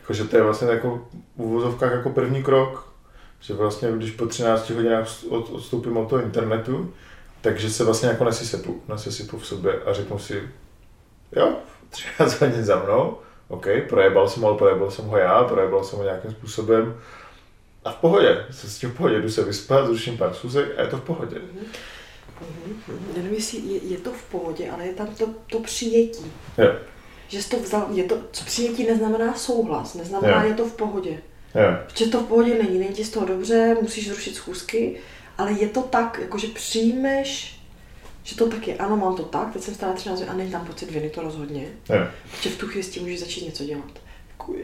Jakože 0.00 0.24
to 0.24 0.36
je 0.36 0.42
vlastně 0.42 0.68
jako 0.68 1.08
v 1.36 1.42
uvozovkách 1.42 1.92
jako 1.92 2.10
první 2.10 2.42
krok, 2.42 2.89
že 3.40 3.54
vlastně 3.54 3.88
když 3.92 4.10
po 4.10 4.26
13 4.26 4.70
hodinách 4.70 5.08
od, 5.28 5.50
odstoupím 5.50 5.96
od 5.96 6.08
toho 6.08 6.22
internetu, 6.22 6.94
takže 7.40 7.70
se 7.70 7.84
vlastně 7.84 8.08
jako 8.08 8.24
nesysepu, 8.24 8.82
nesysypu 8.88 9.38
v 9.38 9.46
sobě 9.46 9.82
a 9.86 9.92
řeknu 9.92 10.18
si, 10.18 10.42
jo, 11.36 11.52
13 11.90 12.40
hodin 12.40 12.64
za 12.64 12.82
mnou, 12.84 13.18
OK, 13.48 13.66
projebal 13.88 14.28
jsem, 14.28 14.44
ale 14.44 14.58
projebal 14.58 14.90
jsem 14.90 15.04
ho 15.04 15.16
já, 15.16 15.44
projebal 15.44 15.84
jsem 15.84 15.98
ho 15.98 16.04
nějakým 16.04 16.30
způsobem 16.30 16.96
a 17.84 17.90
v 17.92 17.96
pohodě, 17.96 18.46
jsem 18.50 18.70
s 18.70 18.78
tím 18.78 18.90
v 18.90 18.96
pohodě, 18.96 19.20
jdu 19.20 19.30
se 19.30 19.44
vyspat, 19.44 19.86
zruším 19.86 20.18
pár 20.18 20.34
schůzek 20.34 20.78
a 20.78 20.80
je 20.80 20.86
to 20.86 20.96
v 20.96 21.00
pohodě. 21.02 21.36
Nevím, 23.16 23.34
jestli 23.34 23.58
je, 23.58 23.84
je 23.84 23.98
to 23.98 24.12
v 24.12 24.22
pohodě, 24.22 24.70
ale 24.70 24.86
je 24.86 24.92
tam 24.94 25.06
to, 25.06 25.26
to 25.50 25.60
přijetí. 25.60 26.32
Jo, 26.58 26.72
Že 27.28 27.42
jsi 27.42 27.50
to 27.50 27.58
vzal, 27.58 27.86
je 27.90 28.04
to, 28.04 28.18
co 28.32 28.44
přijetí 28.44 28.86
neznamená 28.86 29.34
souhlas, 29.34 29.94
neznamená, 29.94 30.42
Jo. 30.42 30.48
je 30.48 30.54
to 30.54 30.64
v 30.66 30.72
pohodě. 30.72 31.18
Jo, 31.54 31.76
Protože 31.86 32.06
to 32.06 32.20
v 32.20 32.26
pohodě 32.26 32.62
není, 32.62 32.78
není 32.78 32.94
ti 32.94 33.04
z 33.04 33.10
toho 33.10 33.26
dobře, 33.26 33.76
musíš 33.82 34.08
zrušit 34.08 34.34
schůzky, 34.34 34.96
ale 35.38 35.52
je 35.52 35.68
to 35.68 35.82
tak, 35.82 36.18
jakože 36.22 36.46
přijmeš, 36.46 37.60
že 38.22 38.36
to 38.36 38.48
tak 38.48 38.68
je. 38.68 38.76
Ano, 38.76 38.96
mám 38.96 39.16
to 39.16 39.22
tak, 39.22 39.52
teď 39.52 39.62
jsem 39.62 39.74
stále 39.74 39.94
13 39.94 40.22
a 40.28 40.32
není 40.32 40.50
tam 40.50 40.66
pocit 40.66 40.90
viny, 40.90 41.10
to 41.10 41.22
rozhodně. 41.22 41.66
jo. 41.88 42.06
Protože 42.30 42.50
v 42.50 42.58
tu 42.58 42.66
chvíli 42.66 42.82
s 42.82 42.90
tím 42.90 43.02
můžeš 43.02 43.20
začít 43.20 43.46
něco 43.46 43.64
dělat. 43.64 44.00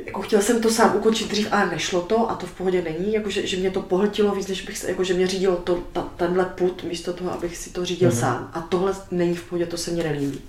Jako- 0.06 0.22
chtěl 0.22 0.42
jsem 0.42 0.60
to 0.60 0.70
sám 0.70 0.96
ukončit 0.96 1.30
dřív, 1.30 1.48
ale 1.52 1.70
nešlo 1.70 2.00
to 2.00 2.30
a 2.30 2.34
to 2.34 2.46
v 2.46 2.52
pohodě 2.52 2.82
není, 2.82 3.12
jakože, 3.12 3.46
že 3.46 3.56
mě 3.56 3.70
to 3.70 3.82
pohltilo 3.82 4.34
víc, 4.34 4.48
než 4.48 4.62
bych 4.62 4.78
se, 4.78 4.88
jakože 4.88 5.14
mě 5.14 5.26
řídilo 5.26 5.56
to, 5.56 5.82
ta, 5.92 6.02
tenhle 6.16 6.44
put, 6.44 6.84
místo 6.84 7.12
toho, 7.12 7.32
abych 7.32 7.56
si 7.56 7.70
to 7.70 7.84
řídil 7.84 8.10
mm-hmm. 8.10 8.20
sám. 8.20 8.50
A 8.52 8.60
tohle 8.60 8.94
není 9.10 9.34
v 9.34 9.44
pohodě, 9.44 9.66
to 9.66 9.76
se 9.76 9.90
mně 9.90 10.02
nelíbí. 10.02 10.40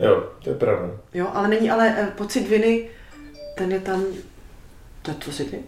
Jo, 0.00 0.28
to 0.44 0.50
je 0.50 0.56
pravda. 0.56 0.90
Jo, 1.14 1.28
ale 1.32 1.48
není, 1.48 1.70
ale 1.70 1.94
eh, 1.98 2.12
pocit 2.16 2.48
viny, 2.48 2.88
ten 3.56 3.72
je 3.72 3.80
tam, 3.80 4.04
to 5.06 5.10
je 5.10 5.16
pocit 5.24 5.50
viny? 5.50 5.62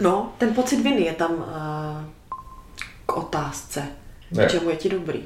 No, 0.00 0.32
ten 0.38 0.54
pocit 0.54 0.82
viny 0.82 1.02
je 1.02 1.12
tam 1.12 1.32
uh, 1.34 2.04
k 3.06 3.16
otázce, 3.16 3.82
Ne. 4.30 4.46
k 4.46 4.50
čemu 4.50 4.70
je 4.70 4.76
ti 4.76 4.88
dobrý. 4.88 5.22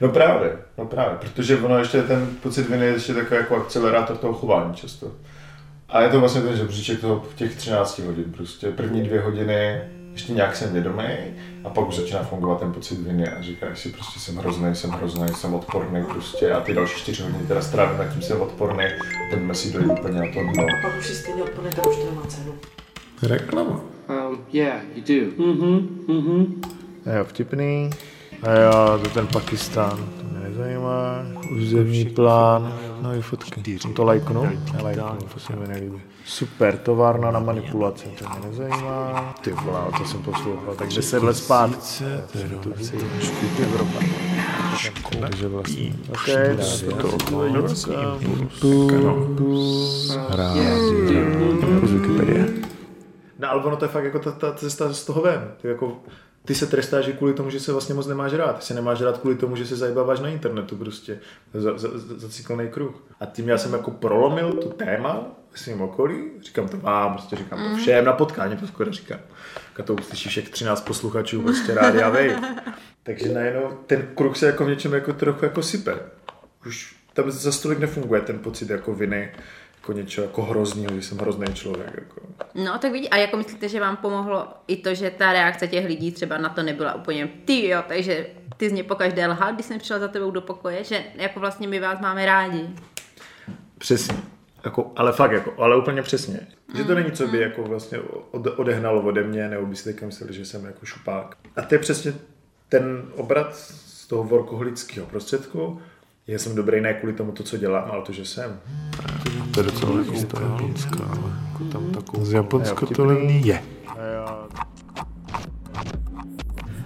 No 0.00 0.08
právě, 0.08 0.56
no 0.78 0.86
právě, 0.86 1.18
protože 1.18 1.58
ono 1.58 1.78
ještě 1.78 2.02
ten 2.02 2.26
pocit 2.42 2.68
viny 2.68 2.86
je 2.86 2.92
ještě 2.92 3.14
takový 3.14 3.36
jako 3.40 3.56
akcelerátor 3.56 4.16
toho 4.16 4.32
chování 4.34 4.74
často. 4.74 5.12
A 5.88 6.00
je 6.00 6.08
to 6.08 6.20
vlastně 6.20 6.42
ten 6.42 6.56
žebříček 6.56 7.00
toho 7.00 7.24
těch 7.34 7.56
13 7.56 7.98
hodin, 7.98 8.32
prostě 8.32 8.70
první 8.70 9.02
dvě 9.02 9.20
hodiny 9.20 9.80
ještě 10.14 10.32
nějak 10.32 10.56
jsem 10.56 10.72
vědomý 10.72 11.04
a 11.64 11.70
pak 11.70 11.88
už 11.88 11.96
začíná 11.96 12.22
fungovat 12.22 12.60
ten 12.60 12.72
pocit 12.72 12.98
viny 12.98 13.28
a 13.28 13.42
říkáš 13.42 13.78
si 13.78 13.88
prostě 13.88 14.20
jsem 14.20 14.36
hrozný, 14.36 14.74
jsem 14.74 14.90
hrozný, 14.90 15.28
jsem 15.28 15.54
odporný 15.54 16.04
prostě 16.04 16.52
a 16.52 16.60
ty 16.60 16.74
další 16.74 16.96
čtyři 16.98 17.22
hodiny 17.22 17.46
teda 17.46 17.62
strávím 17.62 17.98
nad 17.98 18.12
tím, 18.12 18.22
jsem 18.22 18.40
odporný 18.40 18.84
a 18.84 19.30
pojďme 19.30 19.54
si 19.54 19.72
dojít 19.72 19.90
úplně 19.90 20.20
na 20.20 20.26
to 20.34 20.40
dno. 20.40 20.62
A 20.62 20.82
pak 20.82 20.98
už 20.98 21.06
si 21.06 21.14
stejně 21.14 21.42
odpone, 21.42 21.70
to 21.70 21.90
už 21.90 21.96
to 21.96 22.04
nemá 22.04 22.22
cenu. 22.26 22.54
Reklama. 23.22 23.80
Um, 24.08 24.38
yeah, 24.52 24.82
you 24.94 25.02
do. 25.02 25.44
Mm-hmm, 25.44 25.88
mm-hmm. 26.06 26.46
Jo, 27.16 27.24
vtipný. 27.24 27.90
A 28.42 28.52
jo, 28.52 28.98
to 29.02 29.08
ten 29.08 29.26
Pakistán, 29.26 29.98
to 30.18 30.24
mě 30.24 30.48
nezajímá. 30.48 31.26
Územní 31.56 32.04
plán, 32.04 32.78
no 33.04 33.14
i 33.14 33.22
fotky. 33.22 33.78
Jsem 33.78 33.94
to 33.94 34.04
lajknu? 34.04 34.48
Nelajknu, 34.76 35.18
to 35.34 35.40
se 35.40 35.56
mi 35.56 35.68
nelíbí. 35.68 36.00
Super, 36.24 36.78
továrna 36.78 37.30
na 37.30 37.40
manipulaci, 37.40 38.04
to 38.18 38.28
mě 38.28 38.48
nezajímá. 38.48 39.34
Ty 39.40 39.52
vole, 39.52 39.80
to 39.98 40.04
jsem 40.04 40.22
poslouchal, 40.22 40.74
tak 40.74 40.88
10 40.88 41.22
let 41.22 41.34
zpátky. 41.34 42.04
Evropa. 43.62 43.98
Takže 45.20 45.48
vlastně, 45.48 45.94
ok, 46.08 46.26
to 46.88 47.08
to 47.08 47.48
Rádio, 50.30 51.86
z 51.86 51.92
Wikipedie. 51.92 52.63
No 53.38 53.50
ale 53.50 53.64
ono 53.64 53.76
to 53.76 53.84
je 53.84 53.88
fakt 53.88 54.04
jako 54.04 54.18
ta, 54.18 54.32
ta 54.32 54.52
cesta 54.52 54.92
z 54.92 55.04
toho 55.04 55.22
ven. 55.22 55.52
Ty, 55.62 55.68
jako, 55.68 56.02
ty 56.44 56.54
se 56.54 56.66
trestáš 56.66 57.08
kvůli 57.18 57.34
tomu, 57.34 57.50
že 57.50 57.60
se 57.60 57.72
vlastně 57.72 57.94
moc 57.94 58.06
nemáš 58.06 58.32
rád. 58.32 58.58
Ty 58.58 58.64
se 58.64 58.74
nemáš 58.74 59.00
rád 59.00 59.18
kvůli 59.18 59.36
tomu, 59.36 59.56
že 59.56 59.66
se 59.66 59.76
zajbáváš 59.76 60.20
na 60.20 60.28
internetu 60.28 60.76
prostě. 60.76 61.18
Za, 61.54 61.78
za, 61.78 61.88
za, 61.94 62.42
kruh. 62.70 63.02
A 63.20 63.26
tím 63.26 63.48
já 63.48 63.58
jsem 63.58 63.72
jako 63.72 63.90
prolomil 63.90 64.52
tu 64.52 64.68
téma 64.68 65.26
v 65.50 65.60
svým 65.60 65.80
okolí. 65.80 66.30
Říkám 66.40 66.68
to 66.68 66.76
vám, 66.76 67.12
prostě 67.12 67.36
říkám 67.36 67.70
to 67.70 67.76
všem 67.76 68.04
na 68.04 68.12
potkání, 68.12 68.56
to 68.56 68.66
skoro 68.66 68.92
říkám. 68.92 69.18
A 69.78 69.82
to 69.82 69.94
uslyší 69.94 70.28
všech 70.28 70.48
13 70.48 70.80
posluchačů 70.80 71.42
prostě 71.42 71.74
rádia 71.74 72.08
Wave. 72.14 72.62
Takže 73.02 73.34
najednou 73.34 73.70
ten 73.86 74.08
kruh 74.14 74.36
se 74.36 74.46
jako 74.46 74.64
v 74.64 74.68
něčem 74.68 74.92
jako 74.92 75.12
trochu 75.12 75.44
jako 75.44 75.62
sype. 75.62 75.98
Už 76.66 76.96
tam 77.12 77.30
za 77.30 77.62
tolik 77.62 77.78
nefunguje 77.78 78.20
ten 78.20 78.38
pocit 78.38 78.70
jako 78.70 78.94
viny, 78.94 79.32
jako 79.84 79.92
něco 79.92 80.22
jako 80.22 80.42
hrozného, 80.42 80.94
že 80.94 81.02
jsem 81.02 81.18
hrozný 81.18 81.46
člověk. 81.54 81.90
Jako. 81.94 82.20
No 82.54 82.78
tak 82.78 82.92
vidí, 82.92 83.10
a 83.10 83.16
jako 83.16 83.36
myslíte, 83.36 83.68
že 83.68 83.80
vám 83.80 83.96
pomohlo 83.96 84.48
i 84.66 84.76
to, 84.76 84.94
že 84.94 85.10
ta 85.10 85.32
reakce 85.32 85.68
těch 85.68 85.86
lidí 85.86 86.12
třeba 86.12 86.38
na 86.38 86.48
to 86.48 86.62
nebyla 86.62 86.94
úplně 86.94 87.28
ty 87.44 87.68
jo, 87.68 87.82
takže 87.88 88.26
ty 88.56 88.68
z 88.68 88.72
mě 88.72 88.84
pokaždé 88.84 89.26
lhal, 89.26 89.54
když 89.54 89.66
jsem 89.66 89.78
přišla 89.78 89.98
za 89.98 90.08
tebou 90.08 90.30
do 90.30 90.40
pokoje, 90.40 90.84
že 90.84 91.04
jako 91.14 91.40
vlastně 91.40 91.68
my 91.68 91.80
vás 91.80 92.00
máme 92.00 92.26
rádi. 92.26 92.70
Přesně. 93.78 94.16
Jako, 94.64 94.92
ale 94.96 95.12
fakt, 95.12 95.32
jako, 95.32 95.62
ale 95.62 95.76
úplně 95.76 96.02
přesně. 96.02 96.40
Že 96.76 96.84
to 96.84 96.94
není, 96.94 97.12
co 97.12 97.26
by 97.26 97.40
jako 97.40 97.62
vlastně 97.62 97.98
ode- 98.32 98.56
odehnalo 98.56 99.02
ode 99.02 99.22
mě, 99.22 99.48
nebo 99.48 99.66
by 99.66 99.76
si 99.76 99.84
teďka 99.84 100.06
mysleli, 100.06 100.34
že 100.34 100.44
jsem 100.44 100.64
jako 100.64 100.86
šupák. 100.86 101.36
A 101.56 101.62
to 101.62 101.74
je 101.74 101.78
přesně 101.78 102.14
ten 102.68 103.02
obrat 103.16 103.56
z 103.56 104.06
toho 104.06 104.24
workoholického 104.24 105.06
prostředku. 105.06 105.82
Já 106.26 106.38
jsem 106.38 106.54
dobrý 106.54 106.80
ne 106.80 106.94
kvůli 106.94 107.12
tomu, 107.12 107.32
to, 107.32 107.42
co 107.42 107.56
dělám, 107.56 107.90
ale 107.90 108.02
to, 108.02 108.12
že 108.12 108.24
jsem. 108.24 108.60
To 109.54 109.60
je 109.60 109.64
docela 109.64 109.98
jako 109.98 110.40
japonská, 110.40 111.04
ale 111.04 111.32
jako 111.52 111.64
tam 111.72 111.90
takovou... 111.90 112.24
Z 112.24 112.32
Japonska 112.32 112.86
to 112.86 113.04
levný 113.04 113.46
je. 113.46 113.62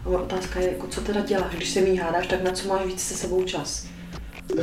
A 0.04 0.08
otázka 0.08 0.60
je, 0.60 0.72
jako, 0.72 0.86
co 0.86 1.00
teda 1.00 1.20
děláš, 1.20 1.54
když 1.54 1.70
se 1.70 1.80
mý 1.80 1.96
hádáš, 1.96 2.26
tak 2.26 2.42
na 2.42 2.50
co 2.50 2.68
máš 2.68 2.86
víc 2.86 3.02
se 3.02 3.14
sebou 3.14 3.44
čas? 3.44 3.86
Uh, 4.52 4.60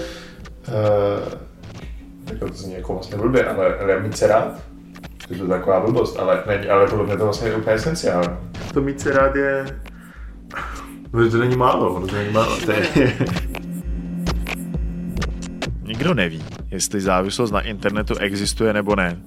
jako 2.31 2.47
to 2.47 2.53
zní 2.53 2.73
jako 2.73 2.93
vlastně 2.93 3.17
blbě, 3.17 3.45
ale, 3.45 3.77
ale 3.79 3.99
mít 3.99 4.17
se 4.17 4.27
rád. 4.27 4.61
To 5.27 5.33
je 5.33 5.39
to 5.39 5.47
taková 5.47 5.79
blbost, 5.79 6.19
ale, 6.19 6.43
ne, 6.47 6.69
ale 6.69 6.87
podle 6.87 7.05
mě 7.05 7.17
to 7.17 7.23
vlastně 7.23 7.47
je 7.47 7.55
úplně 7.55 7.75
esenciální. 7.75 8.37
To 8.73 8.81
mít 8.81 9.01
se 9.01 9.13
rád 9.13 9.35
je... 9.35 9.79
No, 11.13 11.29
to 11.29 11.37
není 11.37 11.55
málo, 11.55 12.07
to 12.07 12.15
není 12.15 12.31
málo. 12.31 12.57
To 12.65 12.71
je... 12.71 13.17
Nikdo 16.05 16.13
neví, 16.13 16.43
jestli 16.71 17.01
závislost 17.01 17.51
na 17.51 17.61
internetu 17.61 18.15
existuje 18.15 18.73
nebo 18.73 18.95
ne. 18.95 19.21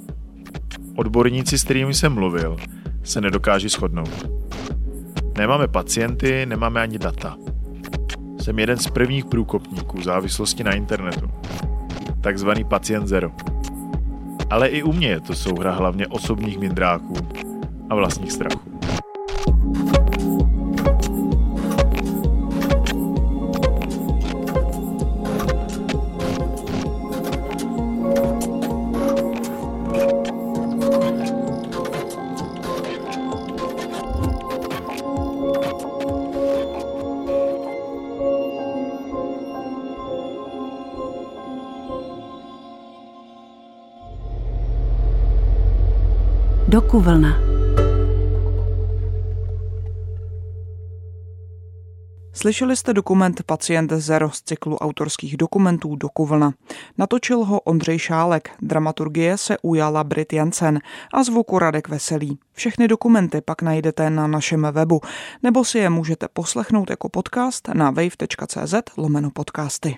Odborníci, 0.97 1.59
s 1.59 1.65
kterými 1.65 1.95
jsem 1.95 2.13
mluvil, 2.13 2.57
se 3.03 3.21
nedokáží 3.21 3.69
shodnout. 3.69 4.31
Nemáme 5.39 5.69
pacienty, 5.69 6.47
nemáme 6.47 6.81
ani 6.81 6.99
data. 6.99 7.37
Jsem 8.41 8.59
jeden 8.59 8.77
z 8.77 8.87
prvních 8.87 9.25
průkopníků 9.25 10.03
závislosti 10.03 10.65
na 10.65 10.73
internetu. 10.73 11.31
Takzvaný 12.21 12.65
pacient 12.65 13.07
zero. 13.07 13.31
Ale 14.51 14.69
i 14.69 14.83
u 14.83 14.93
mě 14.93 15.09
je 15.09 15.21
to 15.21 15.35
souhra 15.35 15.73
hlavně 15.73 16.07
osobních 16.07 16.59
mindráků 16.59 17.15
a 17.91 17.95
vlastních 17.95 18.33
strachů. 18.33 18.68
Dokuvlna. 46.79 47.39
Slyšeli 52.33 52.77
jste 52.77 52.93
dokument 52.93 53.43
Pacient 53.43 53.93
Zero 53.93 54.31
z 54.31 54.43
cyklu 54.43 54.77
autorských 54.77 55.37
dokumentů 55.37 55.97
Dokuvlna. 55.97 56.53
Natočil 56.99 57.45
ho 57.45 57.61
Ondřej 57.61 57.99
Šálek, 57.99 58.51
dramaturgie 58.63 59.39
se 59.39 59.57
ujala 59.63 60.05
Brit 60.05 60.33
Jensen 60.33 60.81
a 61.15 61.23
zvuku 61.23 61.59
Radek 61.59 61.89
Veselý. 61.89 62.39
Všechny 62.53 62.89
dokumenty 62.89 63.41
pak 63.41 63.63
najdete 63.63 64.11
na 64.11 64.27
našem 64.27 64.67
webu, 64.73 65.01
nebo 65.43 65.65
si 65.65 65.79
je 65.79 65.91
můžete 65.91 66.29
poslechnout 66.33 66.91
jako 66.91 67.09
podcast 67.09 67.69
na 67.69 67.91
wave.cz 67.91 68.75
lomeno 68.97 69.31
podcasty. 69.31 69.97